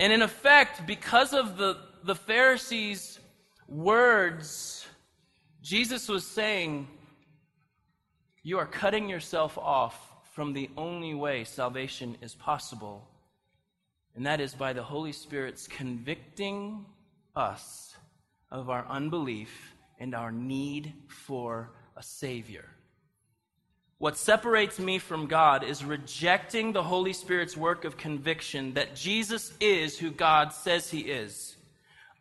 And 0.00 0.12
in 0.12 0.22
effect, 0.22 0.86
because 0.86 1.32
of 1.32 1.56
the, 1.56 1.78
the 2.02 2.14
Pharisees' 2.14 3.20
words, 3.68 4.86
Jesus 5.62 6.08
was 6.08 6.26
saying, 6.26 6.88
You 8.42 8.58
are 8.58 8.66
cutting 8.66 9.08
yourself 9.08 9.56
off 9.56 10.12
from 10.32 10.52
the 10.52 10.68
only 10.76 11.14
way 11.14 11.44
salvation 11.44 12.16
is 12.20 12.34
possible, 12.34 13.08
and 14.16 14.26
that 14.26 14.40
is 14.40 14.52
by 14.52 14.72
the 14.72 14.82
Holy 14.82 15.12
Spirit's 15.12 15.68
convicting 15.68 16.84
us 17.36 17.94
of 18.50 18.68
our 18.70 18.84
unbelief 18.88 19.74
and 20.00 20.14
our 20.14 20.32
need 20.32 20.92
for 21.08 21.70
a 21.96 22.02
Savior. 22.02 22.68
What 24.04 24.18
separates 24.18 24.78
me 24.78 24.98
from 24.98 25.28
God 25.28 25.64
is 25.64 25.82
rejecting 25.82 26.74
the 26.74 26.82
Holy 26.82 27.14
Spirit's 27.14 27.56
work 27.56 27.86
of 27.86 27.96
conviction 27.96 28.74
that 28.74 28.94
Jesus 28.94 29.54
is 29.60 29.98
who 29.98 30.10
God 30.10 30.52
says 30.52 30.90
he 30.90 31.00
is. 31.00 31.56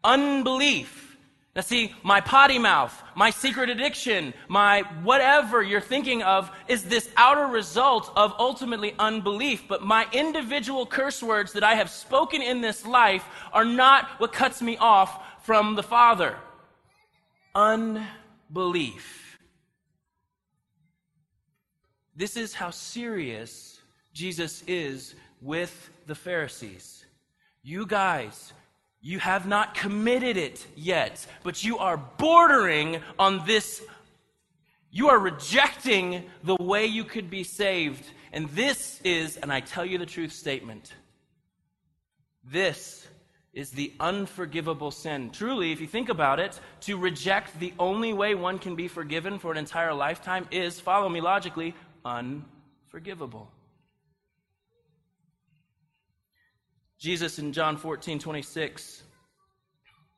Unbelief 0.02 1.17
now, 1.58 1.62
see, 1.62 1.93
my 2.02 2.22
potty 2.22 2.58
mouth, 2.58 2.98
my 3.15 3.32
secret 3.32 3.69
addiction, 3.69 4.34
my 4.48 4.84
whatever 5.04 5.62
you're 5.62 5.82
thinking 5.82 6.24
of 6.24 6.50
is 6.69 6.86
this 6.86 7.10
outer 7.17 7.48
result 7.48 8.13
of 8.15 8.34
ultimately 8.39 8.96
unbelief. 8.98 9.65
But 9.67 9.84
my 9.84 10.08
individual 10.13 10.86
curse 10.86 11.22
words 11.22 11.52
that 11.52 11.65
I 11.65 11.76
have 11.76 11.89
spoken 11.89 12.41
in 12.41 12.62
this 12.62 12.86
life 12.86 13.26
are 13.52 13.65
not 13.65 14.08
what 14.19 14.32
cuts 14.32 14.62
me 14.62 14.78
off 14.78 15.43
from 15.46 15.76
the 15.76 15.84
Father. 15.84 16.38
Unbelief. 17.54 19.22
This 22.15 22.38
is 22.38 22.54
how 22.54 22.69
serious 22.69 23.80
Jesus 24.13 24.63
is 24.67 25.15
with 25.41 25.89
the 26.06 26.15
Pharisees. 26.15 27.06
You 27.63 27.86
guys, 27.86 28.54
you 29.02 29.19
have 29.19 29.47
not 29.47 29.73
committed 29.73 30.38
it 30.38 30.65
yet, 30.76 31.26
but 31.43 31.63
you 31.63 31.80
are 31.80 31.97
bordering 31.97 33.02
on 33.17 33.45
this. 33.45 33.82
You 34.91 35.10
are 35.10 35.17
rejecting 35.17 36.23
the 36.43 36.56
way 36.56 36.86
you 36.86 37.04
could 37.04 37.30
be 37.30 37.43
saved. 37.43 38.06
And 38.32 38.47
this 38.49 39.02
is, 39.04 39.38
and 39.38 39.52
I 39.52 39.60
tell 39.60 39.86
you 39.86 39.97
the 39.97 40.06
truth 40.06 40.34
statement, 40.34 40.93
this 42.43 43.08
is 43.54 43.71
the 43.71 43.93
unforgivable 43.99 44.91
sin. 44.91 45.30
Truly, 45.32 45.71
if 45.71 45.80
you 45.80 45.88
think 45.88 46.10
about 46.10 46.39
it, 46.39 46.60
to 46.82 46.97
reject 46.97 47.60
the 47.60 47.73
only 47.80 48.13
way 48.13 48.36
one 48.36 48.60
can 48.60 48.76
be 48.76 48.88
forgiven 48.88 49.39
for 49.39 49.52
an 49.52 49.58
entire 49.58 49.93
lifetime 49.93 50.47
is, 50.52 50.80
follow 50.80 51.08
me 51.08 51.21
logically, 51.21 51.76
unforgivable. 52.05 53.49
Jesus 56.99 57.37
in 57.37 57.51
John 57.51 57.77
14, 57.77 58.19
26 58.19 59.03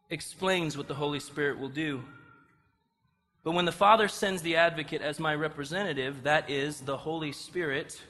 explains 0.09 0.77
what 0.77 0.87
the 0.87 0.93
Holy 0.93 1.19
Spirit 1.19 1.59
will 1.59 1.69
do. 1.69 2.03
But 3.43 3.53
when 3.53 3.65
the 3.65 3.71
Father 3.71 4.07
sends 4.07 4.41
the 4.41 4.55
advocate 4.55 5.01
as 5.01 5.19
my 5.19 5.35
representative, 5.35 6.23
that 6.23 6.49
is 6.49 6.81
the 6.81 6.97
Holy 6.97 7.31
Spirit, 7.31 8.01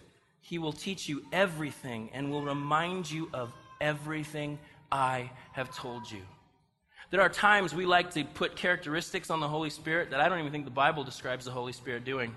he 0.42 0.58
will 0.58 0.74
teach 0.74 1.10
you 1.10 1.24
everything 1.32 2.10
and 2.14 2.32
will 2.32 2.44
remind 2.44 3.10
you 3.10 3.30
of 3.34 3.54
everything 3.82 4.60
I 4.92 5.32
have 5.54 5.76
told 5.76 6.10
you. 6.10 6.22
There 7.12 7.22
are 7.22 7.30
times 7.30 7.74
we 7.74 7.86
like 7.86 8.12
to 8.12 8.24
put 8.24 8.56
characteristics 8.56 9.30
on 9.30 9.40
the 9.40 9.48
Holy 9.48 9.70
Spirit 9.70 10.12
that 10.12 10.20
I 10.20 10.30
don't 10.30 10.40
even 10.40 10.52
think 10.52 10.66
the 10.66 10.72
Bible 10.72 11.04
describes 11.04 11.46
the 11.46 11.52
Holy 11.52 11.74
Spirit 11.74 12.04
doing. 12.04 12.34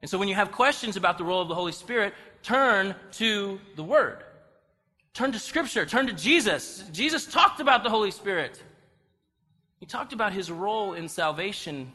And 0.00 0.10
so 0.10 0.18
when 0.18 0.28
you 0.28 0.34
have 0.34 0.52
questions 0.52 0.96
about 0.96 1.18
the 1.18 1.24
role 1.24 1.42
of 1.42 1.48
the 1.48 1.54
Holy 1.54 1.72
Spirit, 1.72 2.14
turn 2.42 2.94
to 3.12 3.60
the 3.76 3.82
Word. 3.82 4.22
Turn 5.12 5.32
to 5.32 5.38
Scripture. 5.38 5.84
Turn 5.84 6.06
to 6.06 6.12
Jesus. 6.12 6.84
Jesus 6.92 7.26
talked 7.26 7.60
about 7.60 7.82
the 7.82 7.90
Holy 7.90 8.12
Spirit. 8.12 8.62
He 9.80 9.86
talked 9.86 10.12
about 10.12 10.32
his 10.32 10.50
role 10.50 10.94
in 10.94 11.08
salvation. 11.08 11.92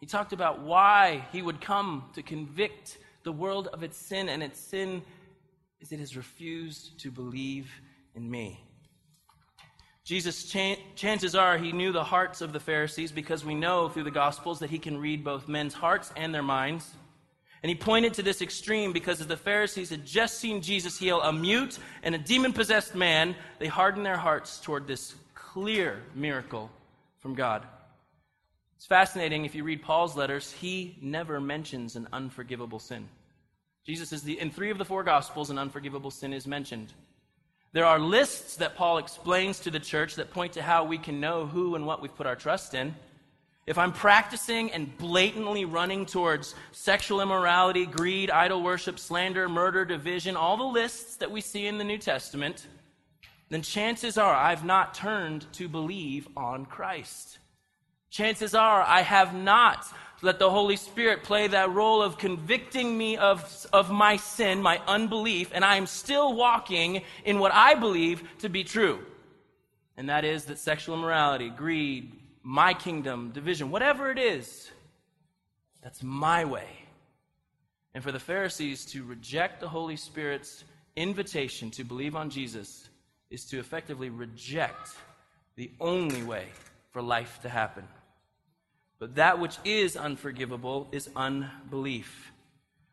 He 0.00 0.06
talked 0.06 0.32
about 0.32 0.60
why 0.60 1.26
he 1.32 1.42
would 1.42 1.60
come 1.60 2.04
to 2.14 2.22
convict 2.22 2.98
the 3.22 3.32
world 3.32 3.68
of 3.68 3.82
its 3.82 3.98
sin, 3.98 4.28
and 4.28 4.42
its 4.42 4.58
sin 4.58 5.02
is 5.80 5.92
it 5.92 5.98
has 5.98 6.16
refused 6.16 6.98
to 7.00 7.10
believe 7.10 7.70
in 8.14 8.30
me. 8.30 8.64
Jesus, 10.10 10.52
chances 10.96 11.36
are, 11.36 11.56
he 11.56 11.70
knew 11.70 11.92
the 11.92 12.02
hearts 12.02 12.40
of 12.40 12.52
the 12.52 12.58
Pharisees 12.58 13.12
because 13.12 13.44
we 13.44 13.54
know 13.54 13.88
through 13.88 14.02
the 14.02 14.10
Gospels 14.10 14.58
that 14.58 14.68
he 14.68 14.80
can 14.80 14.98
read 14.98 15.22
both 15.22 15.46
men's 15.46 15.72
hearts 15.72 16.12
and 16.16 16.34
their 16.34 16.42
minds. 16.42 16.90
And 17.62 17.70
he 17.70 17.76
pointed 17.76 18.14
to 18.14 18.22
this 18.24 18.42
extreme 18.42 18.92
because 18.92 19.20
as 19.20 19.28
the 19.28 19.36
Pharisees 19.36 19.90
had 19.90 20.04
just 20.04 20.40
seen 20.40 20.62
Jesus 20.62 20.98
heal 20.98 21.20
a 21.22 21.32
mute 21.32 21.78
and 22.02 22.12
a 22.12 22.18
demon 22.18 22.52
possessed 22.52 22.96
man, 22.96 23.36
they 23.60 23.68
hardened 23.68 24.04
their 24.04 24.16
hearts 24.16 24.58
toward 24.58 24.88
this 24.88 25.14
clear 25.36 26.02
miracle 26.16 26.72
from 27.20 27.36
God. 27.36 27.64
It's 28.74 28.86
fascinating 28.86 29.44
if 29.44 29.54
you 29.54 29.62
read 29.62 29.80
Paul's 29.80 30.16
letters, 30.16 30.50
he 30.50 30.98
never 31.00 31.40
mentions 31.40 31.94
an 31.94 32.08
unforgivable 32.12 32.80
sin. 32.80 33.08
Jesus 33.86 34.12
is 34.12 34.24
the, 34.24 34.40
in 34.40 34.50
three 34.50 34.70
of 34.72 34.78
the 34.78 34.84
four 34.84 35.04
Gospels, 35.04 35.50
an 35.50 35.58
unforgivable 35.58 36.10
sin 36.10 36.32
is 36.32 36.48
mentioned. 36.48 36.92
There 37.72 37.86
are 37.86 38.00
lists 38.00 38.56
that 38.56 38.74
Paul 38.74 38.98
explains 38.98 39.60
to 39.60 39.70
the 39.70 39.78
church 39.78 40.16
that 40.16 40.32
point 40.32 40.54
to 40.54 40.62
how 40.62 40.84
we 40.84 40.98
can 40.98 41.20
know 41.20 41.46
who 41.46 41.76
and 41.76 41.86
what 41.86 42.02
we've 42.02 42.14
put 42.14 42.26
our 42.26 42.34
trust 42.34 42.74
in. 42.74 42.96
If 43.64 43.78
I'm 43.78 43.92
practicing 43.92 44.72
and 44.72 44.96
blatantly 44.98 45.64
running 45.64 46.04
towards 46.04 46.56
sexual 46.72 47.20
immorality, 47.20 47.86
greed, 47.86 48.28
idol 48.28 48.62
worship, 48.62 48.98
slander, 48.98 49.48
murder, 49.48 49.84
division, 49.84 50.34
all 50.34 50.56
the 50.56 50.64
lists 50.64 51.16
that 51.16 51.30
we 51.30 51.40
see 51.40 51.68
in 51.68 51.78
the 51.78 51.84
New 51.84 51.98
Testament, 51.98 52.66
then 53.50 53.62
chances 53.62 54.18
are 54.18 54.34
I've 54.34 54.64
not 54.64 54.94
turned 54.94 55.46
to 55.52 55.68
believe 55.68 56.26
on 56.36 56.66
Christ. 56.66 57.38
Chances 58.10 58.56
are 58.56 58.82
I 58.82 59.02
have 59.02 59.32
not 59.32 59.86
let 60.22 60.38
the 60.38 60.50
Holy 60.50 60.76
Spirit 60.76 61.22
play 61.22 61.46
that 61.48 61.70
role 61.70 62.02
of 62.02 62.18
convicting 62.18 62.96
me 62.96 63.16
of, 63.16 63.66
of 63.72 63.90
my 63.90 64.16
sin, 64.16 64.60
my 64.60 64.80
unbelief, 64.86 65.50
and 65.54 65.64
I 65.64 65.76
am 65.76 65.86
still 65.86 66.34
walking 66.34 67.02
in 67.24 67.38
what 67.38 67.52
I 67.54 67.74
believe 67.74 68.22
to 68.40 68.48
be 68.48 68.64
true. 68.64 69.00
And 69.96 70.08
that 70.08 70.24
is 70.24 70.44
that 70.46 70.58
sexual 70.58 70.94
immorality, 70.94 71.50
greed, 71.50 72.12
my 72.42 72.74
kingdom, 72.74 73.30
division, 73.30 73.70
whatever 73.70 74.10
it 74.10 74.18
is, 74.18 74.70
that's 75.82 76.02
my 76.02 76.44
way. 76.44 76.68
And 77.94 78.04
for 78.04 78.12
the 78.12 78.20
Pharisees 78.20 78.84
to 78.86 79.04
reject 79.04 79.60
the 79.60 79.68
Holy 79.68 79.96
Spirit's 79.96 80.64
invitation 80.96 81.70
to 81.72 81.84
believe 81.84 82.14
on 82.14 82.30
Jesus 82.30 82.88
is 83.30 83.44
to 83.46 83.58
effectively 83.58 84.10
reject 84.10 84.90
the 85.56 85.70
only 85.80 86.22
way 86.22 86.46
for 86.90 87.02
life 87.02 87.40
to 87.42 87.48
happen. 87.48 87.84
But 89.00 89.16
that 89.16 89.40
which 89.40 89.56
is 89.64 89.96
unforgivable 89.96 90.86
is 90.92 91.08
unbelief. 91.16 92.30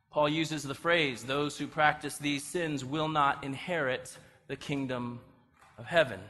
Paul 0.09 0.29
uses 0.29 0.63
the 0.63 0.73
phrase, 0.73 1.23
those 1.23 1.57
who 1.57 1.67
practice 1.67 2.17
these 2.17 2.43
sins 2.43 2.83
will 2.83 3.09
not 3.09 3.43
inherit 3.43 4.17
the 4.47 4.55
kingdom 4.55 5.19
of 5.77 5.85
heaven. 5.85 6.21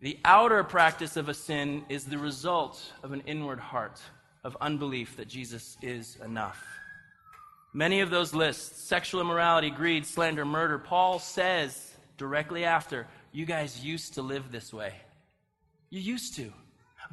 The 0.00 0.18
outer 0.24 0.64
practice 0.64 1.18
of 1.18 1.28
a 1.28 1.34
sin 1.34 1.84
is 1.90 2.06
the 2.06 2.16
result 2.16 2.82
of 3.02 3.12
an 3.12 3.20
inward 3.26 3.60
heart 3.60 4.00
of 4.42 4.56
unbelief 4.58 5.18
that 5.18 5.28
Jesus 5.28 5.76
is 5.82 6.16
enough. 6.24 6.64
Many 7.74 8.00
of 8.00 8.08
those 8.08 8.34
lists 8.34 8.82
sexual 8.82 9.20
immorality, 9.20 9.68
greed, 9.70 10.06
slander, 10.06 10.46
murder 10.46 10.78
Paul 10.78 11.18
says 11.18 11.94
directly 12.16 12.64
after, 12.64 13.06
You 13.32 13.44
guys 13.44 13.84
used 13.84 14.14
to 14.14 14.22
live 14.22 14.50
this 14.50 14.72
way. 14.72 14.94
You 15.90 16.00
used 16.00 16.34
to. 16.36 16.50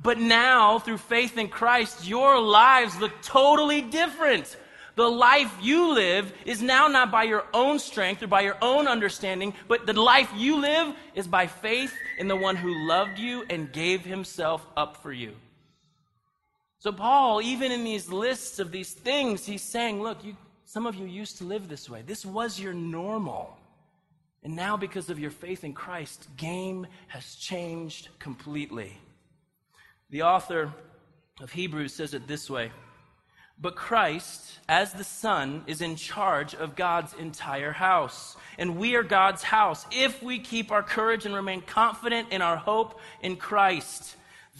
But 0.02 0.20
now, 0.20 0.80
through 0.80 1.00
faith 1.00 1.38
in 1.38 1.50
Christ, 1.50 2.08
your 2.08 2.40
lives 2.40 3.00
look 3.00 3.22
totally 3.22 3.82
different. 3.82 4.56
The 4.96 5.08
life 5.08 5.54
you 5.62 5.94
live 5.94 6.34
is 6.46 6.62
now 6.62 6.88
not 6.88 7.12
by 7.12 7.24
your 7.24 7.46
own 7.54 7.78
strength 7.78 8.24
or 8.24 8.28
by 8.28 8.42
your 8.42 8.58
own 8.62 8.88
understanding, 8.88 9.54
but 9.68 9.86
the 9.86 9.94
life 9.94 10.32
you 10.36 10.58
live 10.58 10.96
is 11.14 11.28
by 11.28 11.46
faith 11.46 11.94
in 12.18 12.28
the 12.28 12.36
one 12.36 12.56
who 12.56 12.88
loved 12.88 13.20
you 13.20 13.46
and 13.50 13.72
gave 13.72 14.04
himself 14.04 14.66
up 14.76 14.98
for 14.98 15.14
you. 15.14 15.34
So, 16.80 16.92
Paul, 16.92 17.42
even 17.42 17.72
in 17.72 17.84
these 17.84 18.12
lists 18.12 18.60
of 18.60 18.72
these 18.72 18.94
things, 18.94 19.46
he's 19.46 19.64
saying, 19.64 20.02
look, 20.02 20.24
you, 20.24 20.36
some 20.66 20.86
of 20.86 20.96
you 20.96 21.06
used 21.06 21.38
to 21.40 21.44
live 21.44 21.68
this 21.68 21.90
way. 21.90 22.04
This 22.06 22.26
was 22.26 22.60
your 22.60 22.74
normal. 22.74 23.58
And 24.44 24.56
now, 24.56 24.78
because 24.78 25.10
of 25.10 25.20
your 25.20 25.32
faith 25.32 25.64
in 25.64 25.74
Christ, 25.74 26.28
game 26.38 26.88
has 27.08 27.36
changed 27.36 28.10
completely. 28.20 28.98
The 30.10 30.24
author 30.24 30.74
of 31.42 31.52
Hebrews 31.52 31.94
says 31.94 32.14
it 32.14 32.28
this 32.28 32.50
way 32.50 32.72
but 33.60 33.76
Christ, 33.76 34.60
as 34.70 34.94
the 34.94 35.04
Son, 35.04 35.64
is 35.66 35.82
in 35.82 35.96
charge 35.96 36.54
of 36.54 36.76
God's 36.76 37.14
entire 37.16 37.72
house. 37.72 38.38
And 38.60 38.78
we 38.78 38.96
are 38.96 39.04
God's 39.04 39.42
house 39.42 39.86
if 39.92 40.22
we 40.22 40.38
keep 40.38 40.72
our 40.72 40.84
courage 40.84 41.26
and 41.26 41.34
remain 41.34 41.62
confident 41.62 42.32
in 42.32 42.44
our 42.44 42.58
hope 42.58 43.00
in 43.22 43.36
Christ. 43.36 44.16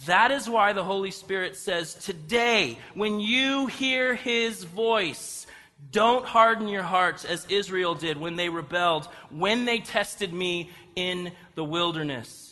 That 0.06 0.32
is 0.32 0.50
why 0.50 0.72
the 0.72 0.82
Holy 0.82 1.12
Spirit 1.12 1.56
says, 1.56 1.94
Today, 1.94 2.78
when 2.94 3.20
you 3.20 3.66
hear 3.66 4.16
his 4.16 4.64
voice, 4.64 5.46
don't 5.92 6.24
harden 6.24 6.66
your 6.66 6.82
hearts 6.82 7.24
as 7.24 7.46
Israel 7.48 7.94
did 7.94 8.16
when 8.16 8.34
they 8.34 8.48
rebelled, 8.48 9.06
when 9.30 9.64
they 9.64 9.78
tested 9.78 10.32
me 10.32 10.70
in 10.96 11.30
the 11.54 11.64
wilderness. 11.64 12.47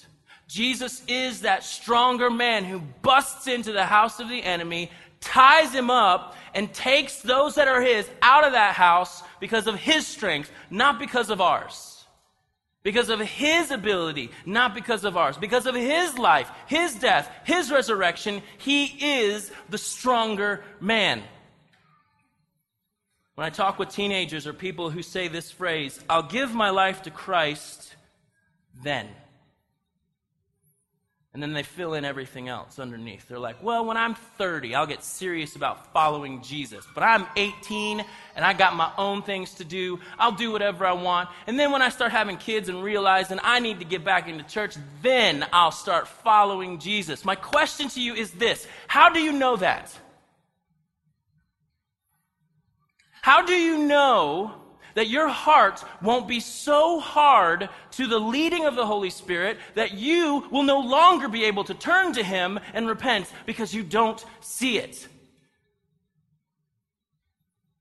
Jesus 0.48 1.02
is 1.08 1.40
that 1.40 1.64
stronger 1.64 2.30
man 2.30 2.64
who 2.64 2.80
busts 3.02 3.46
into 3.46 3.72
the 3.72 3.84
house 3.84 4.20
of 4.20 4.28
the 4.28 4.42
enemy, 4.42 4.90
ties 5.20 5.72
him 5.72 5.90
up, 5.90 6.36
and 6.54 6.72
takes 6.72 7.20
those 7.20 7.56
that 7.56 7.68
are 7.68 7.82
his 7.82 8.08
out 8.22 8.44
of 8.44 8.52
that 8.52 8.74
house 8.74 9.22
because 9.40 9.66
of 9.66 9.74
his 9.74 10.06
strength, 10.06 10.50
not 10.70 10.98
because 10.98 11.30
of 11.30 11.40
ours. 11.40 12.04
Because 12.84 13.08
of 13.08 13.18
his 13.18 13.72
ability, 13.72 14.30
not 14.44 14.72
because 14.72 15.04
of 15.04 15.16
ours. 15.16 15.36
Because 15.36 15.66
of 15.66 15.74
his 15.74 16.16
life, 16.16 16.48
his 16.68 16.94
death, 16.94 17.28
his 17.44 17.72
resurrection, 17.72 18.40
he 18.58 18.84
is 19.24 19.50
the 19.68 19.78
stronger 19.78 20.62
man. 20.80 21.24
When 23.34 23.44
I 23.44 23.50
talk 23.50 23.80
with 23.80 23.88
teenagers 23.88 24.46
or 24.46 24.52
people 24.52 24.90
who 24.90 25.02
say 25.02 25.26
this 25.26 25.50
phrase, 25.50 25.98
I'll 26.08 26.22
give 26.22 26.54
my 26.54 26.70
life 26.70 27.02
to 27.02 27.10
Christ 27.10 27.94
then. 28.84 29.08
And 31.36 31.42
then 31.42 31.52
they 31.52 31.64
fill 31.64 31.92
in 31.92 32.06
everything 32.06 32.48
else 32.48 32.78
underneath. 32.78 33.28
They're 33.28 33.38
like, 33.38 33.62
well, 33.62 33.84
when 33.84 33.98
I'm 33.98 34.14
30, 34.14 34.74
I'll 34.74 34.86
get 34.86 35.04
serious 35.04 35.54
about 35.54 35.92
following 35.92 36.40
Jesus. 36.40 36.86
But 36.94 37.02
I'm 37.02 37.26
18 37.36 38.02
and 38.34 38.42
I 38.42 38.54
got 38.54 38.74
my 38.74 38.90
own 38.96 39.20
things 39.20 39.52
to 39.56 39.64
do. 39.66 40.00
I'll 40.18 40.32
do 40.32 40.50
whatever 40.50 40.86
I 40.86 40.94
want. 40.94 41.28
And 41.46 41.60
then 41.60 41.72
when 41.72 41.82
I 41.82 41.90
start 41.90 42.10
having 42.10 42.38
kids 42.38 42.70
and 42.70 42.82
realizing 42.82 43.38
I 43.42 43.60
need 43.60 43.80
to 43.80 43.84
get 43.84 44.02
back 44.02 44.30
into 44.30 44.44
church, 44.44 44.76
then 45.02 45.44
I'll 45.52 45.72
start 45.72 46.08
following 46.08 46.78
Jesus. 46.78 47.22
My 47.22 47.34
question 47.34 47.90
to 47.90 48.00
you 48.00 48.14
is 48.14 48.30
this 48.30 48.66
How 48.88 49.10
do 49.10 49.20
you 49.20 49.32
know 49.32 49.56
that? 49.56 49.94
How 53.20 53.44
do 53.44 53.52
you 53.52 53.86
know 53.86 54.54
that 54.96 55.08
your 55.08 55.28
heart 55.28 55.84
won't 56.00 56.26
be 56.26 56.40
so 56.40 56.98
hard 56.98 57.68
to 57.92 58.06
the 58.06 58.18
leading 58.18 58.64
of 58.64 58.76
the 58.76 58.86
Holy 58.86 59.10
Spirit 59.10 59.58
that 59.74 59.92
you 59.92 60.48
will 60.50 60.62
no 60.62 60.80
longer 60.80 61.28
be 61.28 61.44
able 61.44 61.64
to 61.64 61.74
turn 61.74 62.14
to 62.14 62.22
Him 62.22 62.58
and 62.72 62.88
repent 62.88 63.30
because 63.44 63.74
you 63.74 63.82
don't 63.82 64.24
see 64.40 64.78
it? 64.78 65.06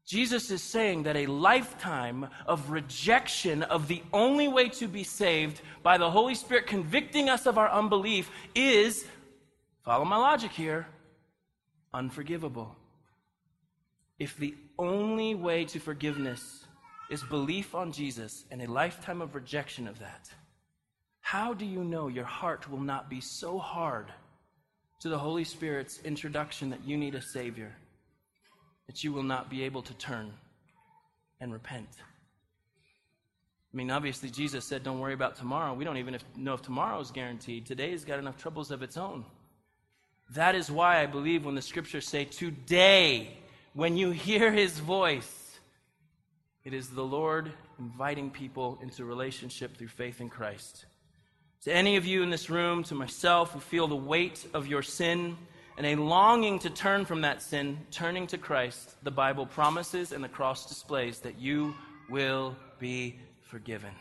Jesus 0.05 0.51
is 0.51 0.61
saying 0.61 1.03
that 1.03 1.15
a 1.15 1.25
lifetime 1.25 2.27
of 2.45 2.69
rejection 2.69 3.63
of 3.63 3.87
the 3.87 4.03
only 4.11 4.49
way 4.49 4.67
to 4.69 4.87
be 4.87 5.05
saved 5.05 5.61
by 5.81 5.97
the 5.97 6.11
Holy 6.11 6.35
Spirit 6.35 6.67
convicting 6.67 7.29
us 7.29 7.45
of 7.45 7.57
our 7.57 7.71
unbelief 7.71 8.29
is, 8.53 9.05
follow 9.83 10.03
my 10.03 10.17
logic 10.17 10.51
here, 10.51 10.85
unforgivable. 11.93 12.75
If 14.19 14.35
the 14.35 14.53
only 14.77 15.33
way 15.33 15.63
to 15.65 15.79
forgiveness 15.79 16.64
is 17.09 17.23
belief 17.23 17.75
on 17.75 17.91
Jesus 17.91 18.45
and 18.51 18.61
a 18.61 18.71
lifetime 18.71 19.21
of 19.21 19.35
rejection 19.35 19.87
of 19.87 19.99
that, 19.99 20.29
how 21.21 21.53
do 21.53 21.65
you 21.65 21.83
know 21.83 22.07
your 22.07 22.25
heart 22.25 22.69
will 22.69 22.79
not 22.79 23.09
be 23.09 23.21
so 23.21 23.57
hard 23.57 24.07
to 24.99 25.09
the 25.09 25.17
Holy 25.17 25.43
Spirit's 25.43 25.99
introduction 26.03 26.69
that 26.69 26.85
you 26.85 26.97
need 26.97 27.15
a 27.15 27.21
Savior 27.21 27.75
that 28.87 29.03
you 29.03 29.11
will 29.11 29.23
not 29.23 29.49
be 29.49 29.63
able 29.63 29.81
to 29.81 29.93
turn 29.95 30.31
and 31.39 31.51
repent? 31.51 31.89
I 33.73 33.77
mean, 33.77 33.91
obviously, 33.91 34.29
Jesus 34.29 34.63
said, 34.65 34.83
Don't 34.83 34.99
worry 34.99 35.13
about 35.13 35.35
tomorrow. 35.35 35.73
We 35.73 35.83
don't 35.83 35.97
even 35.97 36.17
know 36.37 36.53
if 36.53 36.61
tomorrow 36.61 36.99
is 37.01 37.11
guaranteed. 37.11 37.65
Today's 37.65 38.05
got 38.05 38.19
enough 38.19 38.37
troubles 38.37 38.71
of 38.71 38.81
its 38.81 38.95
own. 38.95 39.25
That 40.33 40.55
is 40.55 40.71
why 40.71 41.01
I 41.01 41.07
believe 41.07 41.43
when 41.43 41.55
the 41.55 41.61
scriptures 41.61 42.07
say, 42.07 42.23
Today, 42.23 43.35
when 43.73 43.97
you 43.97 44.11
hear 44.11 44.51
his 44.51 44.79
voice, 44.79 45.44
it 46.65 46.73
is 46.73 46.89
the 46.89 47.03
Lord 47.03 47.51
inviting 47.79 48.31
people 48.31 48.79
into 48.81 49.05
relationship 49.05 49.77
through 49.77 49.87
faith 49.87 50.19
in 50.19 50.29
Christ. 50.29 50.85
To 51.61 51.73
any 51.73 51.95
of 51.95 52.05
you 52.05 52.23
in 52.23 52.31
this 52.31 52.49
room, 52.49 52.83
to 52.85 52.95
myself 52.95 53.51
who 53.51 53.59
feel 53.59 53.87
the 53.87 53.95
weight 53.95 54.45
of 54.53 54.65
your 54.65 54.81
sin 54.81 55.37
and 55.77 55.85
a 55.85 55.95
longing 55.95 56.57
to 56.59 56.71
turn 56.71 57.05
from 57.05 57.21
that 57.21 57.43
sin, 57.43 57.77
turning 57.91 58.25
to 58.27 58.39
Christ, 58.39 58.95
the 59.03 59.11
Bible 59.11 59.45
promises 59.45 60.11
and 60.11 60.23
the 60.23 60.29
cross 60.29 60.67
displays 60.67 61.19
that 61.19 61.37
you 61.37 61.75
will 62.09 62.55
be 62.79 63.19
forgiven. 63.41 63.91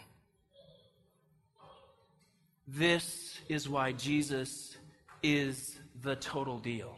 This 2.67 3.39
is 3.51 3.69
why 3.69 3.93
Jesus 3.93 4.79
is 5.23 5.79
the 6.01 6.17
total 6.17 6.59
deal. 6.59 6.97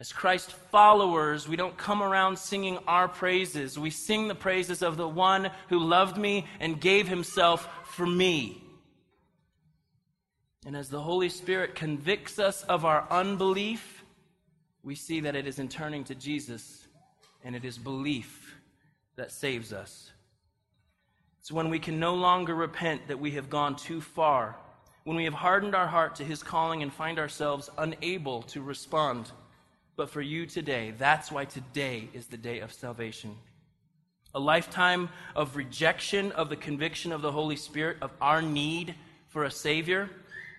As 0.00 0.12
Christ 0.12 0.52
followers, 0.52 1.48
we 1.48 1.56
don't 1.56 1.76
come 1.76 2.02
around 2.02 2.38
singing 2.38 2.78
our 2.86 3.08
praises. 3.08 3.78
We 3.78 3.90
sing 3.90 4.28
the 4.28 4.34
praises 4.34 4.80
of 4.80 4.96
the 4.96 5.08
one 5.08 5.50
who 5.68 5.80
loved 5.80 6.16
me 6.16 6.46
and 6.60 6.80
gave 6.80 7.08
himself 7.08 7.68
for 7.84 8.06
me. 8.06 8.62
And 10.64 10.76
as 10.76 10.88
the 10.88 11.00
Holy 11.00 11.28
Spirit 11.28 11.74
convicts 11.74 12.38
us 12.38 12.62
of 12.64 12.84
our 12.84 13.08
unbelief, 13.10 14.04
we 14.84 14.94
see 14.94 15.20
that 15.20 15.34
it 15.34 15.48
is 15.48 15.58
in 15.58 15.68
turning 15.68 16.04
to 16.04 16.14
Jesus 16.14 16.86
and 17.42 17.56
it 17.56 17.64
is 17.64 17.76
belief 17.76 18.54
that 19.16 19.32
saves 19.32 19.72
us. 19.72 20.12
It's 21.40 21.50
when 21.50 21.70
we 21.70 21.80
can 21.80 21.98
no 21.98 22.14
longer 22.14 22.54
repent 22.54 23.08
that 23.08 23.18
we 23.18 23.32
have 23.32 23.50
gone 23.50 23.74
too 23.74 24.00
far, 24.00 24.56
when 25.02 25.16
we 25.16 25.24
have 25.24 25.34
hardened 25.34 25.74
our 25.74 25.86
heart 25.88 26.14
to 26.16 26.24
his 26.24 26.42
calling 26.42 26.82
and 26.82 26.92
find 26.92 27.18
ourselves 27.18 27.68
unable 27.78 28.42
to 28.42 28.62
respond 28.62 29.32
but 29.98 30.08
for 30.08 30.22
you 30.22 30.46
today. 30.46 30.94
That's 30.96 31.32
why 31.32 31.44
today 31.44 32.08
is 32.14 32.28
the 32.28 32.36
day 32.36 32.60
of 32.60 32.72
salvation. 32.72 33.34
A 34.32 34.38
lifetime 34.38 35.08
of 35.34 35.56
rejection 35.56 36.30
of 36.32 36.48
the 36.48 36.56
conviction 36.56 37.10
of 37.10 37.20
the 37.20 37.32
Holy 37.32 37.56
Spirit 37.56 37.96
of 38.00 38.12
our 38.20 38.40
need 38.40 38.94
for 39.26 39.42
a 39.42 39.50
Savior 39.50 40.08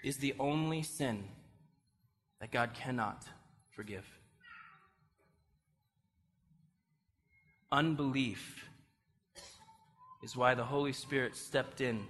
is 0.03 0.17
the 0.17 0.35
only 0.39 0.83
sin 0.83 1.23
that 2.41 2.51
God 2.51 2.73
cannot 2.73 3.23
forgive. 3.71 4.05
Unbelief 7.71 8.65
is 10.21 10.35
why 10.35 10.53
the 10.53 10.65
Holy 10.65 10.91
Spirit 10.91 11.37
stepped 11.37 11.79
in 11.79 12.05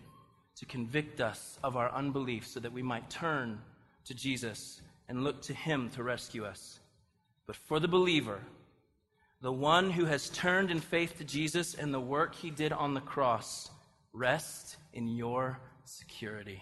to 0.55 0.65
convict 0.65 1.21
us 1.21 1.59
of 1.63 1.77
our 1.77 1.91
unbelief 1.91 2.47
so 2.47 2.59
that 2.59 2.73
we 2.73 2.81
might 2.81 3.07
turn 3.07 3.61
to 4.05 4.15
Jesus 4.15 4.81
and 5.07 5.23
look 5.23 5.43
to 5.43 5.53
Him 5.53 5.91
to 5.91 6.01
rescue 6.01 6.43
us. 6.43 6.79
But 7.49 7.55
for 7.55 7.79
the 7.79 7.87
believer, 7.87 8.41
the 9.41 9.51
one 9.51 9.89
who 9.89 10.05
has 10.05 10.29
turned 10.29 10.69
in 10.69 10.79
faith 10.79 11.17
to 11.17 11.23
Jesus 11.23 11.73
and 11.73 11.91
the 11.91 11.99
work 11.99 12.35
he 12.35 12.51
did 12.51 12.71
on 12.71 12.93
the 12.93 13.01
cross, 13.01 13.71
rest 14.13 14.77
in 14.93 15.07
your 15.07 15.57
security. 15.83 16.61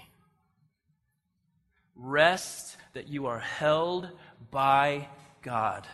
Rest 1.93 2.77
that 2.93 3.09
you 3.09 3.25
are 3.25 3.39
held 3.39 4.09
by 4.49 5.09
God. 5.41 5.85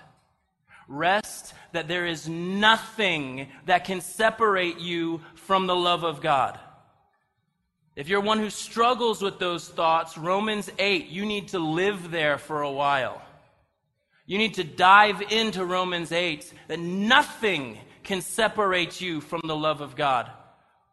Rest 0.87 1.55
that 1.71 1.87
there 1.87 2.05
is 2.05 2.29
nothing 2.29 3.47
that 3.65 3.85
can 3.85 3.99
separate 3.99 4.77
you 4.77 5.21
from 5.33 5.65
the 5.65 5.75
love 5.75 6.03
of 6.03 6.21
God. 6.21 6.59
If 7.95 8.09
you're 8.09 8.21
one 8.21 8.37
who 8.37 8.51
struggles 8.51 9.23
with 9.23 9.39
those 9.39 9.67
thoughts, 9.67 10.19
Romans 10.19 10.69
8, 10.77 11.07
you 11.07 11.25
need 11.25 11.47
to 11.47 11.57
live 11.57 12.11
there 12.11 12.37
for 12.37 12.61
a 12.61 12.71
while. 12.71 13.23
You 14.25 14.37
need 14.37 14.53
to 14.55 14.63
dive 14.63 15.21
into 15.21 15.65
Romans 15.65 16.11
8 16.11 16.51
that 16.67 16.79
nothing 16.79 17.77
can 18.03 18.21
separate 18.21 19.01
you 19.01 19.21
from 19.21 19.41
the 19.45 19.55
love 19.55 19.81
of 19.81 19.95
God. 19.95 20.29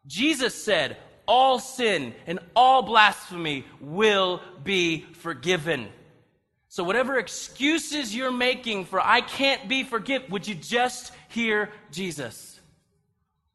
Jesus 0.07 0.55
said, 0.55 0.97
all 1.27 1.61
sin 1.61 2.13
and 2.27 2.41
all 2.57 2.83
blasphemy 2.83 3.65
will 3.81 4.41
be 4.65 5.07
forgiven. 5.15 5.89
So, 6.69 6.83
whatever 6.83 7.19
excuses 7.19 8.15
you're 8.15 8.33
making 8.33 8.87
for 8.87 9.01
I 9.01 9.21
can't 9.21 9.69
be 9.69 9.85
forgiven, 9.85 10.31
would 10.31 10.49
you 10.49 10.57
just 10.57 11.13
hear 11.29 11.71
Jesus? 11.93 12.61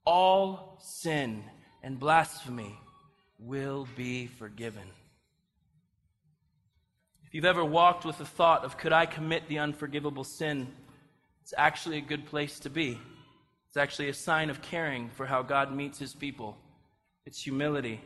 All 0.06 0.80
sin 0.82 1.44
and 1.84 2.00
blasphemy 2.00 2.80
will 3.40 3.88
be 3.96 4.28
forgiven 4.28 4.84
you've 7.36 7.44
ever 7.44 7.66
walked 7.66 8.06
with 8.06 8.18
the 8.18 8.26
thought 8.26 8.64
of, 8.64 8.78
could 8.78 8.94
I 8.94 9.06
commit 9.06 9.50
the 9.50 9.60
unforgivable 9.60 10.24
sin? 10.24 10.70
It's 11.42 11.54
actually 11.58 11.98
a 11.98 12.02
good 12.02 12.26
place 12.26 12.60
to 12.60 12.70
be. 12.70 12.98
It's 13.68 13.76
actually 13.76 14.08
a 14.08 14.14
sign 14.14 14.50
of 14.50 14.62
caring 14.62 15.10
for 15.10 15.26
how 15.26 15.42
God 15.42 15.76
meets 15.76 16.00
his 16.00 16.14
people. 16.14 16.56
It's 17.26 17.44
humility. 17.44 18.00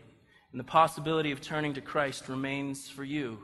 And 0.52 0.60
the 0.60 0.64
possibility 0.64 1.32
of 1.32 1.42
turning 1.42 1.76
to 1.76 1.82
Christ 1.82 2.28
remains 2.28 2.90
for 2.90 3.04
you. 3.04 3.38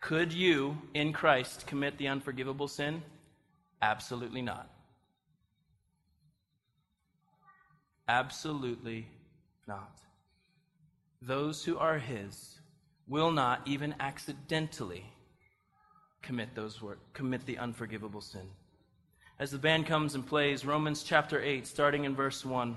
Could 0.00 0.32
you, 0.32 0.78
in 0.94 1.12
Christ, 1.12 1.66
commit 1.66 1.98
the 1.98 2.06
unforgivable 2.06 2.68
sin? 2.68 3.02
Absolutely 3.82 4.40
not. 4.40 4.70
Absolutely 8.06 9.08
not. 9.66 9.98
Those 11.20 11.64
who 11.64 11.76
are 11.76 11.98
his 11.98 12.60
will 13.08 13.30
not 13.30 13.60
even 13.66 13.94
accidentally 14.00 15.04
commit 16.22 16.54
those 16.54 16.80
work, 16.80 17.00
commit 17.12 17.44
the 17.46 17.58
unforgivable 17.58 18.20
sin. 18.20 18.48
As 19.38 19.50
the 19.50 19.58
band 19.58 19.86
comes 19.86 20.14
and 20.14 20.26
plays 20.26 20.64
Romans 20.64 21.02
chapter 21.02 21.42
8 21.42 21.66
starting 21.66 22.04
in 22.04 22.14
verse 22.14 22.44
1. 22.44 22.76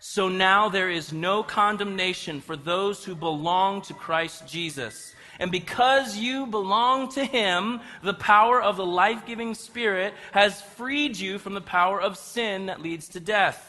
So 0.00 0.28
now 0.28 0.68
there 0.68 0.90
is 0.90 1.12
no 1.12 1.42
condemnation 1.42 2.40
for 2.40 2.54
those 2.54 3.04
who 3.04 3.14
belong 3.14 3.82
to 3.82 3.94
Christ 3.94 4.46
Jesus. 4.46 5.14
And 5.40 5.50
because 5.50 6.16
you 6.16 6.46
belong 6.46 7.10
to 7.12 7.24
Him, 7.24 7.80
the 8.02 8.14
power 8.14 8.62
of 8.62 8.76
the 8.76 8.86
life 8.86 9.24
giving 9.26 9.54
Spirit 9.54 10.14
has 10.32 10.60
freed 10.60 11.16
you 11.16 11.38
from 11.38 11.54
the 11.54 11.60
power 11.60 12.00
of 12.00 12.16
sin 12.16 12.66
that 12.66 12.82
leads 12.82 13.08
to 13.08 13.20
death. 13.20 13.67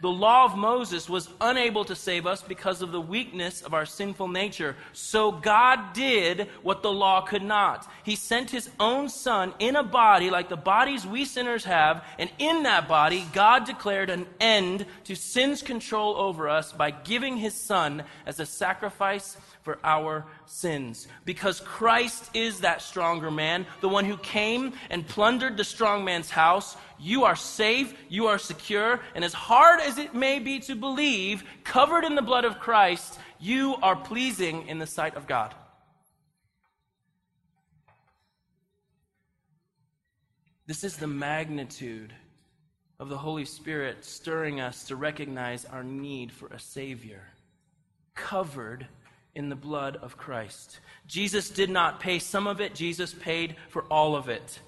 The 0.00 0.08
law 0.08 0.46
of 0.46 0.56
Moses 0.56 1.10
was 1.10 1.28
unable 1.40 1.84
to 1.84 1.94
save 1.94 2.26
us 2.26 2.40
because 2.40 2.80
of 2.80 2.90
the 2.90 3.00
weakness 3.00 3.60
of 3.60 3.74
our 3.74 3.84
sinful 3.84 4.28
nature. 4.28 4.74
So 4.94 5.30
God 5.30 5.92
did 5.92 6.48
what 6.62 6.82
the 6.82 6.92
law 6.92 7.20
could 7.20 7.42
not. 7.42 7.86
He 8.02 8.16
sent 8.16 8.50
his 8.50 8.70
own 8.80 9.10
son 9.10 9.52
in 9.58 9.76
a 9.76 9.82
body 9.82 10.30
like 10.30 10.48
the 10.48 10.56
bodies 10.56 11.06
we 11.06 11.26
sinners 11.26 11.64
have, 11.64 12.02
and 12.18 12.30
in 12.38 12.62
that 12.62 12.88
body, 12.88 13.26
God 13.34 13.64
declared 13.64 14.08
an 14.08 14.26
end 14.40 14.86
to 15.04 15.14
sin's 15.14 15.60
control 15.60 16.16
over 16.16 16.48
us 16.48 16.72
by 16.72 16.90
giving 16.90 17.36
his 17.36 17.54
son 17.54 18.04
as 18.24 18.40
a 18.40 18.46
sacrifice 18.46 19.36
for 19.62 19.78
our 19.84 20.26
sins. 20.46 21.06
Because 21.24 21.60
Christ 21.60 22.30
is 22.34 22.60
that 22.60 22.82
stronger 22.82 23.30
man, 23.30 23.66
the 23.80 23.88
one 23.88 24.04
who 24.04 24.16
came 24.16 24.72
and 24.90 25.06
plundered 25.06 25.56
the 25.56 25.64
strong 25.64 26.04
man's 26.04 26.30
house. 26.30 26.76
You 26.98 27.24
are 27.24 27.36
safe, 27.36 27.94
you 28.08 28.26
are 28.26 28.38
secure, 28.38 29.00
and 29.14 29.24
as 29.24 29.32
hard 29.32 29.80
as 29.80 29.98
it 29.98 30.14
may 30.14 30.38
be 30.38 30.60
to 30.60 30.74
believe, 30.74 31.44
covered 31.64 32.04
in 32.04 32.14
the 32.14 32.22
blood 32.22 32.44
of 32.44 32.58
Christ, 32.58 33.18
you 33.38 33.76
are 33.82 33.96
pleasing 33.96 34.66
in 34.68 34.78
the 34.78 34.86
sight 34.86 35.16
of 35.16 35.26
God. 35.26 35.54
This 40.66 40.84
is 40.84 40.96
the 40.96 41.06
magnitude 41.06 42.12
of 43.00 43.08
the 43.08 43.18
Holy 43.18 43.46
Spirit 43.46 44.04
stirring 44.04 44.60
us 44.60 44.84
to 44.84 44.94
recognize 44.94 45.64
our 45.64 45.82
need 45.82 46.30
for 46.30 46.48
a 46.48 46.60
Savior, 46.60 47.22
covered 48.14 48.86
in 49.34 49.48
the 49.48 49.56
blood 49.56 49.96
of 49.96 50.16
Christ. 50.16 50.80
Jesus 51.06 51.50
did 51.50 51.70
not 51.70 52.00
pay 52.00 52.18
some 52.18 52.46
of 52.46 52.60
it, 52.60 52.74
Jesus 52.74 53.14
paid 53.14 53.56
for 53.68 53.82
all 53.84 54.16
of 54.16 54.28
it. 54.28 54.60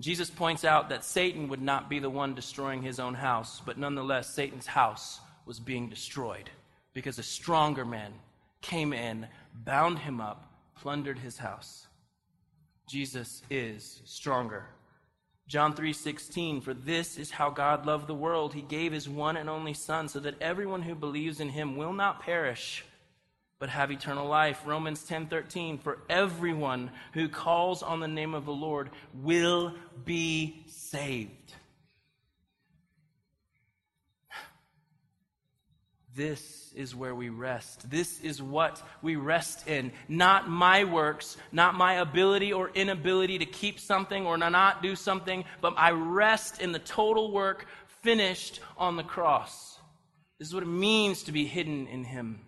Jesus 0.00 0.28
points 0.28 0.64
out 0.64 0.88
that 0.88 1.04
Satan 1.04 1.48
would 1.48 1.62
not 1.62 1.88
be 1.88 2.00
the 2.00 2.10
one 2.10 2.34
destroying 2.34 2.82
his 2.82 2.98
own 2.98 3.14
house, 3.14 3.62
but 3.64 3.78
nonetheless, 3.78 4.34
Satan's 4.34 4.66
house 4.66 5.20
was 5.46 5.60
being 5.60 5.88
destroyed 5.88 6.50
because 6.94 7.18
a 7.18 7.22
stronger 7.22 7.84
man 7.84 8.12
came 8.60 8.92
in, 8.92 9.28
bound 9.52 10.00
him 10.00 10.20
up, 10.20 10.50
plundered 10.74 11.18
his 11.18 11.38
house. 11.38 11.86
Jesus 12.88 13.42
is 13.50 14.00
stronger. 14.04 14.66
John 15.46 15.74
3:16 15.74 16.62
For 16.62 16.74
this 16.74 17.18
is 17.18 17.30
how 17.30 17.50
God 17.50 17.86
loved 17.86 18.06
the 18.06 18.14
world 18.14 18.54
he 18.54 18.62
gave 18.62 18.92
his 18.92 19.08
one 19.08 19.36
and 19.36 19.48
only 19.48 19.74
son 19.74 20.08
so 20.08 20.18
that 20.20 20.40
everyone 20.40 20.82
who 20.82 20.94
believes 20.94 21.40
in 21.40 21.50
him 21.50 21.76
will 21.76 21.92
not 21.92 22.22
perish 22.22 22.84
but 23.58 23.68
have 23.68 23.90
eternal 23.90 24.26
life. 24.26 24.60
Romans 24.66 25.06
10:13 25.06 25.78
For 25.78 25.98
everyone 26.08 26.90
who 27.12 27.28
calls 27.28 27.82
on 27.82 28.00
the 28.00 28.08
name 28.08 28.34
of 28.34 28.44
the 28.44 28.52
Lord 28.52 28.90
will 29.12 29.74
be 30.04 30.64
saved. 30.66 31.54
This 36.14 36.72
is 36.76 36.94
where 36.94 37.14
we 37.14 37.28
rest. 37.28 37.90
This 37.90 38.20
is 38.20 38.40
what 38.40 38.80
we 39.02 39.16
rest 39.16 39.66
in. 39.66 39.90
Not 40.08 40.48
my 40.48 40.84
works, 40.84 41.36
not 41.50 41.74
my 41.74 41.94
ability 41.94 42.52
or 42.52 42.70
inability 42.70 43.38
to 43.38 43.46
keep 43.46 43.80
something 43.80 44.24
or 44.24 44.38
not 44.38 44.80
do 44.80 44.94
something, 44.94 45.44
but 45.60 45.74
I 45.76 45.90
rest 45.90 46.60
in 46.60 46.70
the 46.70 46.78
total 46.78 47.32
work 47.32 47.66
finished 48.02 48.60
on 48.76 48.96
the 48.96 49.02
cross. 49.02 49.78
This 50.38 50.48
is 50.48 50.54
what 50.54 50.62
it 50.62 50.66
means 50.66 51.24
to 51.24 51.32
be 51.32 51.46
hidden 51.46 51.88
in 51.88 52.04
Him. 52.04 52.40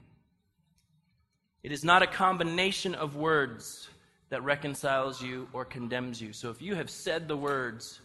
It 1.67 1.73
is 1.73 1.83
not 1.83 2.01
a 2.01 2.07
combination 2.07 2.95
of 2.95 3.17
words 3.17 3.89
that 4.29 4.41
reconciles 4.45 5.21
you 5.21 5.49
or 5.53 5.65
condemns 5.65 6.23
you. 6.23 6.33
So 6.33 6.49
if 6.51 6.63
you 6.63 6.77
have 6.77 6.89
said 6.89 7.27
the 7.27 7.37
words, 7.37 7.99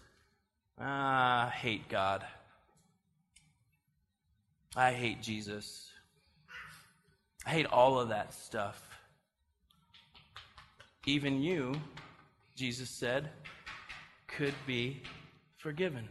ah, 0.79 1.45
I 1.45 1.49
hate 1.51 1.87
God, 1.87 2.25
I 4.75 4.93
hate 4.93 5.21
Jesus, 5.21 5.91
I 7.45 7.51
hate 7.51 7.67
all 7.67 7.99
of 7.99 8.09
that 8.09 8.33
stuff, 8.33 8.81
even 11.05 11.39
you, 11.39 11.79
Jesus 12.55 12.89
said, 12.89 13.29
could 14.25 14.55
be 14.65 15.03
forgiven. 15.57 16.09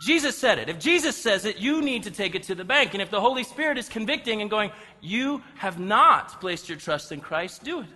Jesus 0.00 0.36
said 0.36 0.58
it. 0.58 0.68
If 0.70 0.78
Jesus 0.78 1.14
says 1.14 1.44
it, 1.44 1.58
you 1.58 1.82
need 1.82 2.04
to 2.04 2.10
take 2.10 2.34
it 2.34 2.44
to 2.44 2.54
the 2.54 2.64
bank. 2.64 2.94
And 2.94 3.02
if 3.02 3.10
the 3.10 3.20
Holy 3.20 3.44
Spirit 3.44 3.76
is 3.76 3.88
convicting 3.88 4.40
and 4.40 4.50
going, 4.50 4.70
you 5.00 5.42
have 5.56 5.78
not 5.78 6.40
placed 6.40 6.68
your 6.68 6.78
trust 6.78 7.12
in 7.12 7.20
Christ, 7.20 7.64
do 7.64 7.80
it. 7.80 7.86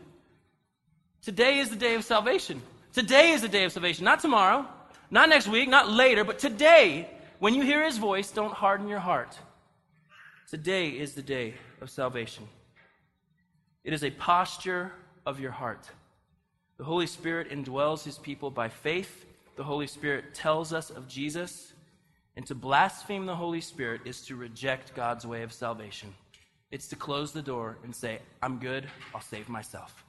Today 1.22 1.58
is 1.58 1.70
the 1.70 1.76
day 1.76 1.94
of 1.94 2.04
salvation. 2.04 2.60
Today 2.92 3.30
is 3.30 3.40
the 3.40 3.48
day 3.48 3.64
of 3.64 3.72
salvation. 3.72 4.04
Not 4.04 4.20
tomorrow, 4.20 4.66
not 5.10 5.28
next 5.28 5.48
week, 5.48 5.68
not 5.68 5.90
later, 5.90 6.24
but 6.24 6.38
today, 6.38 7.08
when 7.38 7.54
you 7.54 7.62
hear 7.62 7.84
his 7.84 7.98
voice, 7.98 8.30
don't 8.30 8.52
harden 8.52 8.88
your 8.88 8.98
heart. 8.98 9.38
Today 10.50 10.90
is 10.90 11.14
the 11.14 11.22
day 11.22 11.54
of 11.80 11.88
salvation. 11.90 12.46
It 13.82 13.92
is 13.92 14.04
a 14.04 14.10
posture 14.10 14.92
of 15.26 15.40
your 15.40 15.50
heart. 15.50 15.88
The 16.76 16.84
Holy 16.84 17.06
Spirit 17.06 17.50
indwells 17.50 18.04
his 18.04 18.18
people 18.18 18.50
by 18.50 18.68
faith. 18.68 19.24
The 19.56 19.64
Holy 19.64 19.86
Spirit 19.86 20.34
tells 20.34 20.72
us 20.72 20.90
of 20.90 21.08
Jesus. 21.08 21.73
And 22.36 22.46
to 22.46 22.54
blaspheme 22.54 23.26
the 23.26 23.36
Holy 23.36 23.60
Spirit 23.60 24.02
is 24.04 24.22
to 24.26 24.36
reject 24.36 24.94
God's 24.94 25.26
way 25.26 25.42
of 25.42 25.52
salvation. 25.52 26.12
It's 26.70 26.88
to 26.88 26.96
close 26.96 27.32
the 27.32 27.42
door 27.42 27.78
and 27.84 27.94
say, 27.94 28.18
I'm 28.42 28.58
good, 28.58 28.88
I'll 29.14 29.20
save 29.20 29.48
myself. 29.48 30.04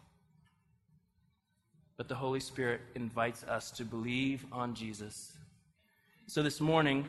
But 1.97 2.07
the 2.07 2.15
Holy 2.15 2.39
Spirit 2.39 2.81
invites 2.95 3.43
us 3.43 3.71
to 3.71 3.85
believe 3.85 4.45
on 4.51 4.73
Jesus. 4.73 5.33
So 6.27 6.41
this 6.41 6.59
morning, 6.59 7.07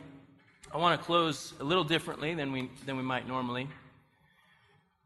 I 0.73 0.77
want 0.77 1.01
to 1.01 1.05
close 1.05 1.55
a 1.61 1.65
little 1.65 1.85
differently 1.85 2.35
than 2.35 2.53
we, 2.53 2.71
than 2.85 2.97
we 2.97 3.03
might 3.03 3.27
normally. 3.27 3.69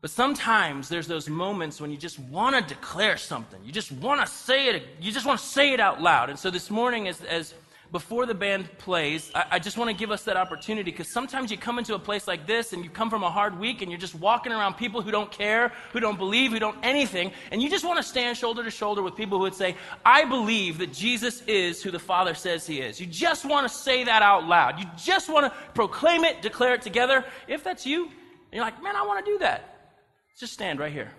But 0.01 0.11
sometimes 0.11 0.89
there's 0.89 1.07
those 1.07 1.29
moments 1.29 1.81
when 1.81 1.91
you 1.91 1.97
just 1.97 2.19
want 2.19 2.57
to 2.57 2.75
declare 2.75 3.17
something. 3.17 3.61
You 3.65 3.71
just 3.71 3.93
want 3.93 4.21
to 4.21 4.27
say 4.27 4.69
it. 4.69 4.83
You 5.01 5.13
just 5.13 5.27
want 5.27 5.39
to 5.39 5.47
say 5.47 5.73
it 5.73 5.81
out 5.81 6.01
loud. 6.01 6.31
And 6.31 6.39
so 6.39 6.51
this 6.51 6.71
morning, 6.71 7.07
as, 7.07 7.21
as 7.23 7.55
before 7.93 8.25
the 8.25 8.35
band 8.35 8.69
plays, 8.79 9.31
I, 9.35 9.45
I 9.53 9.59
just 9.59 9.77
want 9.77 9.91
to 9.91 9.97
give 9.97 10.11
us 10.11 10.23
that 10.25 10.37
opportunity 10.37 10.91
because 10.91 11.13
sometimes 11.13 11.51
you 11.51 11.57
come 11.57 11.79
into 11.79 11.95
a 11.95 11.99
place 11.99 12.29
like 12.29 12.47
this 12.47 12.73
and 12.73 12.85
you 12.85 12.91
come 12.91 13.11
from 13.11 13.25
a 13.25 13.31
hard 13.31 13.59
week 13.59 13.83
and 13.83 13.91
you're 13.91 14.01
just 14.01 14.15
walking 14.15 14.53
around 14.53 14.75
people 14.75 15.03
who 15.03 15.11
don't 15.11 15.31
care, 15.31 15.73
who 15.93 15.99
don't 15.99 16.17
believe, 16.17 16.53
who 16.53 16.59
don't 16.59 16.77
anything, 16.83 17.33
and 17.51 17.61
you 17.61 17.69
just 17.69 17.85
want 17.85 17.97
to 17.97 18.03
stand 18.03 18.37
shoulder 18.37 18.63
to 18.63 18.71
shoulder 18.71 19.03
with 19.03 19.17
people 19.17 19.39
who 19.39 19.43
would 19.43 19.55
say, 19.55 19.75
I 20.05 20.25
believe 20.25 20.79
that 20.79 20.93
Jesus 20.93 21.43
is 21.43 21.83
who 21.83 21.91
the 21.91 21.99
Father 21.99 22.35
says 22.35 22.67
he 22.67 22.81
is. 22.81 23.01
You 23.01 23.07
just 23.07 23.45
want 23.45 23.67
to 23.67 23.75
say 23.75 24.05
that 24.05 24.23
out 24.23 24.47
loud. 24.47 24.79
You 24.79 24.87
just 24.97 25.29
want 25.29 25.53
to 25.53 25.59
proclaim 25.75 26.25
it, 26.25 26.43
declare 26.43 26.75
it 26.75 26.83
together. 26.83 27.25
If 27.49 27.65
that's 27.65 27.87
you, 27.87 28.05
and 28.05 28.13
you're 28.53 28.65
like, 28.65 28.83
man, 28.83 28.95
I 28.95 29.03
want 29.03 29.25
to 29.25 29.33
do 29.33 29.39
that. 29.39 29.97
Just 30.39 30.53
stand 30.53 30.79
right 30.79 30.93
here. 30.93 31.11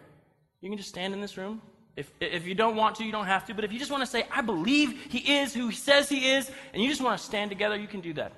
You 0.62 0.70
can 0.70 0.78
just 0.78 0.90
stand 0.90 1.14
in 1.14 1.22
this 1.22 1.38
room 1.38 1.62
if, 1.96 2.12
if 2.20 2.48
you 2.48 2.56
don't 2.56 2.76
want 2.76 2.96
to, 2.98 3.04
you 3.04 3.12
don't 3.12 3.26
have 3.26 3.46
to. 3.48 3.54
But 3.54 3.66
if 3.66 3.72
you 3.72 3.80
just 3.80 3.92
want 3.92 4.02
to 4.02 4.10
say, 4.10 4.26
I 4.32 4.42
believe 4.42 5.08
he 5.10 5.40
is 5.40 5.54
who 5.54 5.68
he 5.68 5.76
says 5.76 6.08
he 6.08 6.32
is, 6.32 6.50
and 6.74 6.82
you 6.82 6.90
just 6.90 7.02
want 7.02 7.20
to 7.20 7.24
stand 7.24 7.52
together, 7.52 7.76
you 7.76 7.88
can 7.88 8.02
do 8.02 8.14
that. 8.14 8.32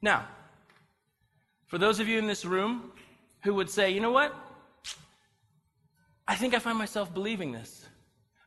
Now, 0.00 0.26
for 1.66 1.78
those 1.78 2.00
of 2.00 2.08
you 2.08 2.18
in 2.18 2.26
this 2.26 2.44
room 2.44 2.92
who 3.44 3.54
would 3.54 3.70
say, 3.70 3.90
you 3.90 4.00
know 4.00 4.10
what? 4.10 4.34
I 6.26 6.34
think 6.34 6.54
I 6.54 6.58
find 6.58 6.76
myself 6.76 7.12
believing 7.12 7.52
this, 7.52 7.86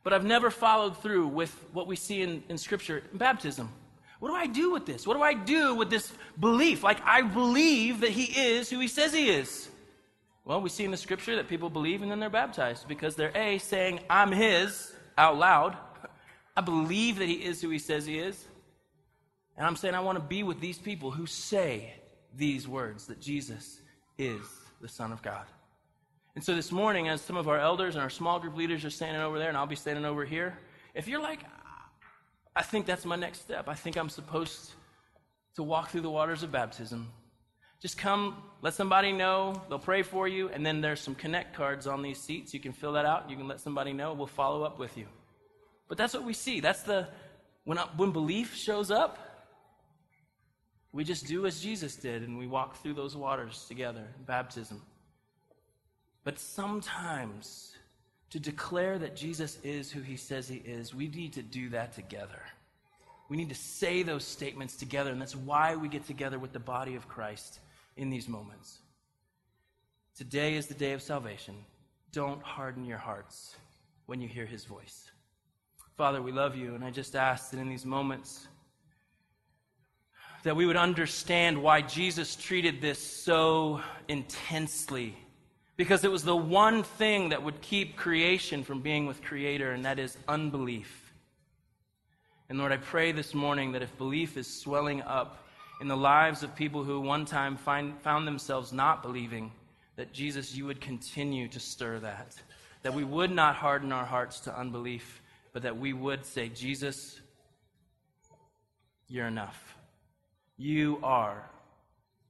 but 0.04 0.12
I've 0.12 0.26
never 0.26 0.50
followed 0.50 1.02
through 1.02 1.28
with 1.28 1.52
what 1.72 1.88
we 1.88 1.96
see 1.96 2.22
in, 2.22 2.44
in 2.50 2.58
Scripture 2.58 3.04
in 3.12 3.18
baptism. 3.18 3.70
What 4.26 4.32
do 4.32 4.38
I 4.38 4.48
do 4.48 4.72
with 4.72 4.88
this? 4.88 5.06
What 5.06 5.14
do 5.14 5.22
I 5.22 5.36
do 5.36 5.76
with 5.76 5.92
this 5.92 6.12
belief? 6.40 6.82
Like, 6.82 7.00
I 7.06 7.22
believe 7.22 8.02
that 8.02 8.10
he 8.10 8.24
is 8.24 8.72
who 8.72 8.80
he 8.80 8.88
says 8.88 9.14
he 9.14 9.30
is. 9.30 9.70
Well, 10.46 10.62
we 10.62 10.70
see 10.70 10.84
in 10.84 10.90
the 10.90 10.98
scripture 10.98 11.36
that 11.36 11.48
people 11.48 11.70
believe 11.70 12.02
and 12.02 12.10
then 12.10 12.20
they're 12.20 12.32
baptized 12.32 12.88
because 12.88 13.16
they're 13.16 13.38
A, 13.38 13.60
saying, 13.60 14.00
I'm 14.10 14.32
his 14.32 14.92
out 15.16 15.38
loud. 15.38 15.78
I 16.58 16.62
believe 16.62 17.20
that 17.20 17.28
he 17.28 17.36
is 17.36 17.62
who 17.62 17.70
he 17.70 17.78
says 17.78 18.08
he 18.08 18.18
is. 18.18 18.44
And 19.58 19.68
I'm 19.68 19.76
saying, 19.76 19.94
I 19.94 20.00
want 20.00 20.18
to 20.18 20.24
be 20.24 20.42
with 20.42 20.60
these 20.60 20.80
people 20.80 21.12
who 21.12 21.28
say 21.28 21.94
these 22.36 22.68
words 22.68 23.06
that 23.06 23.22
Jesus 23.22 23.80
is 24.18 24.42
the 24.82 24.90
Son 24.90 25.12
of 25.12 25.22
God. 25.22 25.46
And 26.34 26.44
so 26.44 26.56
this 26.56 26.72
morning, 26.72 27.10
as 27.10 27.22
some 27.22 27.38
of 27.38 27.48
our 27.48 27.60
elders 27.60 27.94
and 27.94 28.02
our 28.02 28.10
small 28.10 28.40
group 28.40 28.58
leaders 28.58 28.84
are 28.86 28.90
standing 28.90 29.22
over 29.22 29.38
there, 29.38 29.50
and 29.50 29.58
I'll 29.58 29.68
be 29.68 29.76
standing 29.76 30.04
over 30.04 30.26
here, 30.26 30.58
if 30.96 31.08
you're 31.08 31.22
like, 31.22 31.42
I 32.56 32.62
think 32.62 32.86
that's 32.86 33.06
my 33.06 33.16
next 33.16 33.42
step. 33.42 33.68
I 33.68 33.74
think 33.74 33.98
I'm 33.98 34.10
supposed 34.10 34.72
to 35.56 35.64
walk 35.64 35.90
through 35.90 36.02
the 36.02 36.10
waters 36.10 36.44
of 36.44 36.52
baptism. 36.52 37.12
Just 37.82 37.98
come, 37.98 38.38
let 38.62 38.74
somebody 38.74 39.12
know. 39.12 39.62
They'll 39.68 39.78
pray 39.78 40.02
for 40.02 40.28
you. 40.28 40.50
And 40.50 40.66
then 40.66 40.82
there's 40.82 41.02
some 41.02 41.16
connect 41.16 41.56
cards 41.56 41.86
on 41.86 42.02
these 42.02 42.20
seats. 42.20 42.54
You 42.54 42.60
can 42.60 42.72
fill 42.72 42.94
that 42.94 43.06
out. 43.06 43.30
You 43.30 43.36
can 43.36 43.48
let 43.48 43.60
somebody 43.60 43.92
know. 43.94 44.14
We'll 44.14 44.28
follow 44.28 44.64
up 44.64 44.80
with 44.80 44.98
you. 44.98 45.06
But 45.88 45.98
that's 45.98 46.14
what 46.14 46.24
we 46.24 46.34
see. 46.34 46.62
That's 46.62 46.84
the, 46.84 47.08
when, 47.66 47.78
when 47.98 48.12
belief 48.12 48.56
shows 48.56 48.90
up, 48.90 49.20
we 50.94 51.04
just 51.04 51.28
do 51.28 51.46
as 51.46 51.60
Jesus 51.60 51.98
did 51.98 52.24
and 52.24 52.38
we 52.38 52.48
walk 52.48 52.82
through 52.82 52.94
those 52.94 53.18
waters 53.18 53.66
together 53.68 54.08
in 54.18 54.24
baptism. 54.24 54.82
But 56.24 56.40
sometimes, 56.40 57.75
to 58.32 58.40
declare 58.40 58.98
that 59.00 59.16
Jesus 59.16 59.58
is 59.64 59.92
who 59.92 60.02
he 60.02 60.18
says 60.18 60.48
he 60.48 60.58
is, 60.58 60.94
we 60.94 61.08
need 61.08 61.34
to 61.34 61.42
do 61.42 61.70
that 61.70 61.94
together. 61.94 62.42
We 63.30 63.38
need 63.38 63.50
to 63.50 63.56
say 63.56 64.04
those 64.04 64.26
statements 64.26 64.76
together, 64.76 65.12
and 65.12 65.22
that's 65.22 65.36
why 65.36 65.76
we 65.76 65.88
get 65.88 66.06
together 66.06 66.38
with 66.38 66.54
the 66.54 66.60
body 66.60 66.96
of 66.96 67.08
Christ 67.08 67.60
in 67.98 68.10
these 68.10 68.28
moments. 68.28 68.80
Today 70.16 70.56
is 70.56 70.68
the 70.68 70.74
day 70.74 70.94
of 70.94 71.02
salvation. 71.02 71.56
Don't 72.12 72.42
harden 72.42 72.86
your 72.86 72.98
hearts 72.98 73.56
when 74.06 74.22
you 74.22 74.28
hear 74.28 74.46
his 74.46 74.66
voice. 74.66 75.12
Father, 75.98 76.22
we 76.22 76.32
love 76.32 76.56
you, 76.56 76.76
and 76.76 76.84
I 76.84 76.92
just 76.92 77.16
ask 77.16 77.52
that 77.52 77.60
in 77.60 77.70
these 77.70 77.86
moments 77.86 78.48
that 80.44 80.56
we 80.56 80.66
would 80.66 80.78
understand 80.78 81.62
why 81.62 81.82
Jesus 81.82 82.36
treated 82.36 82.80
this 82.80 83.00
so 83.00 83.82
intensely. 84.08 85.18
Because 85.78 86.06
it 86.06 86.12
was 86.12 86.24
the 86.24 86.36
one 86.36 86.84
thing 86.84 87.30
that 87.30 87.44
would 87.44 87.62
keep 87.62 87.98
creation 87.98 88.64
from 88.64 88.82
being 88.82 89.06
with 89.06 89.22
Creator, 89.22 89.72
and 89.72 89.84
that 89.86 90.00
is 90.00 90.18
unbelief. 90.28 91.14
And 92.48 92.58
Lord, 92.58 92.72
I 92.72 92.78
pray 92.78 93.12
this 93.12 93.34
morning 93.34 93.72
that 93.74 93.82
if 93.82 93.98
belief 93.98 94.38
is 94.38 94.48
swelling 94.48 95.02
up 95.02 95.46
in 95.82 95.88
the 95.88 95.98
lives 95.98 96.44
of 96.44 96.56
people 96.56 96.84
who 96.84 97.02
one 97.02 97.26
time 97.26 97.58
find, 97.58 98.00
found 98.02 98.28
themselves 98.28 98.72
not 98.72 99.02
believing, 99.02 99.52
that 99.96 100.14
Jesus, 100.14 100.56
you 100.56 100.66
would 100.66 100.80
continue 100.80 101.48
to 101.50 101.60
stir 101.60 102.00
that. 102.00 102.36
That 102.84 102.94
we 102.94 103.04
would 103.04 103.32
not 103.32 103.56
harden 103.56 103.92
our 103.92 104.06
hearts 104.06 104.40
to 104.42 104.58
unbelief, 104.58 105.22
but 105.54 105.64
that 105.64 105.78
we 105.78 105.92
would 105.92 106.26
say, 106.26 106.50
Jesus, 106.50 107.20
you're 109.08 109.28
enough. 109.28 109.76
You 110.58 111.00
are 111.04 111.50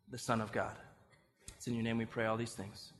the 0.09 0.17
Son 0.17 0.41
of 0.41 0.51
God. 0.51 0.75
It's 1.55 1.67
in 1.67 1.73
your 1.73 1.83
name 1.83 1.97
we 1.97 2.05
pray 2.05 2.25
all 2.25 2.37
these 2.37 2.53
things. 2.53 2.93